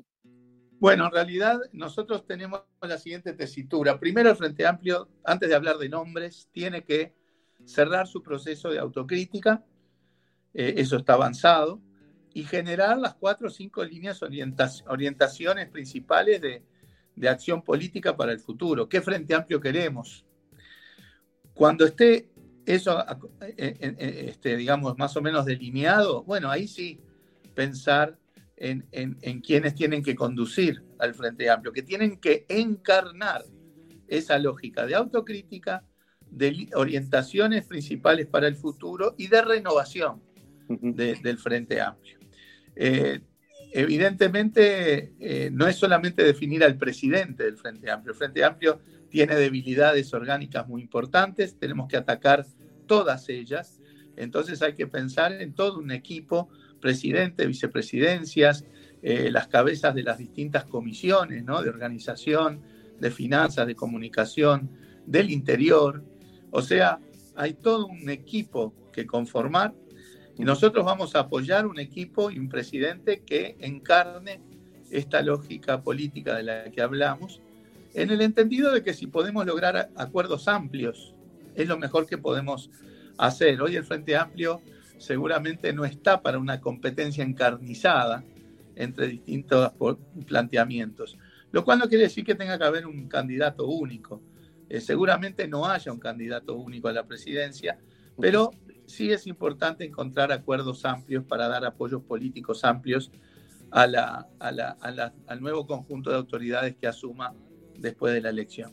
Bueno, 0.80 1.06
en 1.06 1.12
realidad 1.12 1.60
nosotros 1.70 2.26
tenemos 2.26 2.62
la 2.82 2.98
siguiente 2.98 3.32
tesitura. 3.32 4.00
Primero, 4.00 4.30
el 4.30 4.36
Frente 4.36 4.66
Amplio, 4.66 5.08
antes 5.22 5.48
de 5.48 5.54
hablar 5.54 5.78
de 5.78 5.88
nombres, 5.88 6.48
tiene 6.50 6.82
que 6.82 7.14
cerrar 7.64 8.08
su 8.08 8.24
proceso 8.24 8.70
de 8.70 8.80
autocrítica, 8.80 9.64
eh, 10.52 10.74
eso 10.78 10.96
está 10.96 11.12
avanzado, 11.12 11.80
y 12.34 12.42
generar 12.42 12.98
las 12.98 13.14
cuatro 13.14 13.46
o 13.46 13.50
cinco 13.50 13.84
líneas 13.84 14.20
orientaciones 14.20 15.68
principales 15.68 16.40
de, 16.40 16.64
acción 17.24 17.62
política 17.62 18.16
para 18.16 18.32
el 18.32 18.40
futuro. 18.40 18.88
¿Qué 18.88 19.00
Frente 19.00 19.34
Amplio 19.34 19.60
queremos? 19.60 20.26
Cuando 21.54 21.86
esté 21.86 22.30
eso, 22.66 22.98
eh, 23.40 23.76
eh, 23.80 24.26
este, 24.28 24.56
digamos, 24.56 24.98
más 24.98 25.16
o 25.16 25.22
menos 25.22 25.46
delineado, 25.46 26.24
bueno, 26.24 26.50
ahí 26.50 26.66
sí 26.66 27.00
pensar 27.54 28.18
en, 28.56 29.40
quienes 29.40 29.74
tienen 29.74 30.02
que 30.02 30.14
conducir 30.14 30.82
al 30.98 31.14
Frente 31.14 31.48
Amplio, 31.50 31.72
que 31.72 31.82
tienen 31.82 32.18
que 32.18 32.46
encarnar 32.48 33.44
esa 34.08 34.38
lógica 34.38 34.86
de 34.86 34.94
autocrítica, 34.94 35.84
de 36.30 36.68
orientaciones 36.74 37.66
principales 37.66 38.26
para 38.26 38.48
el 38.48 38.56
futuro 38.56 39.14
y 39.16 39.28
de 39.28 39.42
renovación 39.42 40.22
del 40.68 41.38
Frente 41.38 41.80
Amplio. 41.80 42.18
Eh, 42.74 43.20
evidentemente, 43.72 45.14
eh, 45.18 45.50
no 45.52 45.66
es 45.66 45.76
solamente 45.76 46.22
definir 46.22 46.64
al 46.64 46.76
presidente 46.76 47.44
del 47.44 47.56
Frente 47.56 47.90
Amplio. 47.90 48.12
El 48.12 48.18
Frente 48.18 48.44
Amplio 48.44 48.80
tiene 49.08 49.34
debilidades 49.34 50.12
orgánicas 50.14 50.66
muy 50.68 50.82
importantes, 50.82 51.58
tenemos 51.58 51.88
que 51.88 51.96
atacar 51.96 52.46
todas 52.86 53.28
ellas. 53.28 53.80
Entonces 54.16 54.62
hay 54.62 54.74
que 54.74 54.86
pensar 54.86 55.32
en 55.32 55.54
todo 55.54 55.78
un 55.78 55.90
equipo 55.90 56.48
presidente, 56.80 57.46
vicepresidencias, 57.46 58.64
eh, 59.02 59.30
las 59.30 59.48
cabezas 59.48 59.94
de 59.94 60.02
las 60.02 60.18
distintas 60.18 60.64
comisiones, 60.64 61.44
¿no? 61.44 61.62
De 61.62 61.68
organización, 61.68 62.60
de 62.98 63.10
finanzas, 63.10 63.66
de 63.66 63.74
comunicación, 63.74 64.70
del 65.06 65.30
interior. 65.30 66.02
O 66.50 66.62
sea, 66.62 66.98
hay 67.34 67.54
todo 67.54 67.86
un 67.86 68.08
equipo 68.08 68.74
que 68.92 69.06
conformar 69.06 69.74
y 70.38 70.44
nosotros 70.44 70.84
vamos 70.84 71.14
a 71.14 71.20
apoyar 71.20 71.66
un 71.66 71.78
equipo 71.78 72.30
y 72.30 72.38
un 72.38 72.48
presidente 72.48 73.22
que 73.24 73.56
encarne 73.60 74.40
esta 74.90 75.22
lógica 75.22 75.82
política 75.82 76.36
de 76.36 76.42
la 76.42 76.70
que 76.70 76.82
hablamos, 76.82 77.40
en 77.94 78.10
el 78.10 78.20
entendido 78.20 78.72
de 78.72 78.82
que 78.82 78.92
si 78.92 79.06
podemos 79.06 79.46
lograr 79.46 79.90
acuerdos 79.96 80.48
amplios, 80.48 81.14
es 81.54 81.66
lo 81.66 81.78
mejor 81.78 82.06
que 82.06 82.18
podemos 82.18 82.70
hacer. 83.16 83.62
Hoy 83.62 83.76
el 83.76 83.84
Frente 83.84 84.16
Amplio 84.16 84.60
seguramente 84.98 85.72
no 85.72 85.84
está 85.84 86.20
para 86.20 86.38
una 86.38 86.60
competencia 86.60 87.24
encarnizada 87.24 88.22
entre 88.74 89.08
distintos 89.08 89.72
planteamientos, 90.26 91.16
lo 91.50 91.64
cual 91.64 91.78
no 91.78 91.88
quiere 91.88 92.04
decir 92.04 92.24
que 92.24 92.34
tenga 92.34 92.58
que 92.58 92.64
haber 92.64 92.86
un 92.86 93.08
candidato 93.08 93.66
único. 93.66 94.20
Eh, 94.68 94.80
seguramente 94.80 95.48
no 95.48 95.66
haya 95.66 95.92
un 95.92 96.00
candidato 96.00 96.54
único 96.54 96.88
a 96.88 96.92
la 96.92 97.06
presidencia, 97.06 97.78
pero 98.20 98.50
sí 98.86 99.12
es 99.12 99.26
importante 99.26 99.84
encontrar 99.84 100.32
acuerdos 100.32 100.84
amplios 100.84 101.24
para 101.24 101.48
dar 101.48 101.64
apoyos 101.64 102.02
políticos 102.02 102.64
amplios 102.64 103.10
a 103.70 103.86
la, 103.86 104.28
al 105.26 105.40
nuevo 105.40 105.66
conjunto 105.66 106.10
de 106.10 106.16
autoridades 106.16 106.76
que 106.76 106.86
asuma 106.86 107.34
después 107.78 108.14
de 108.14 108.20
la 108.20 108.30
elección. 108.30 108.72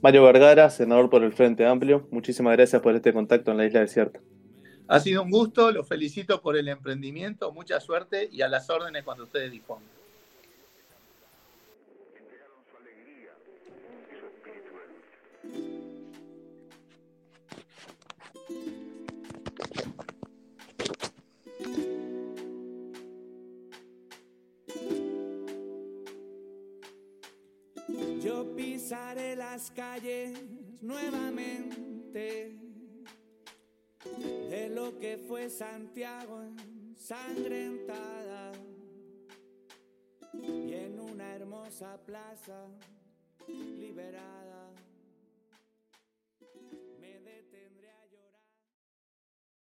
Mario 0.00 0.24
Vergara, 0.24 0.70
senador 0.70 1.10
por 1.10 1.24
el 1.24 1.32
Frente 1.32 1.66
Amplio, 1.66 2.06
muchísimas 2.12 2.56
gracias 2.56 2.80
por 2.80 2.94
este 2.94 3.12
contacto 3.12 3.50
en 3.50 3.56
la 3.56 3.66
isla 3.66 3.80
desierta. 3.80 4.20
Ha 4.86 5.00
sido 5.00 5.22
un 5.22 5.30
gusto, 5.30 5.70
los 5.72 5.86
felicito 5.86 6.40
por 6.40 6.56
el 6.56 6.68
emprendimiento, 6.68 7.52
mucha 7.52 7.80
suerte 7.80 8.28
y 8.30 8.42
a 8.42 8.48
las 8.48 8.70
órdenes 8.70 9.02
cuando 9.02 9.24
ustedes 9.24 9.50
dispongan. 9.50 9.97
pisaré 28.88 29.36
las 29.36 29.70
calles 29.72 30.32
nuevamente 30.80 32.56
de 34.48 34.70
lo 34.70 34.98
que 34.98 35.18
fue 35.28 35.50
Santiago 35.50 36.42
ensangrentada 36.42 38.52
y 40.32 40.72
en 40.72 41.00
una 41.00 41.34
hermosa 41.34 41.98
plaza 42.06 42.64
liberada. 43.46 44.72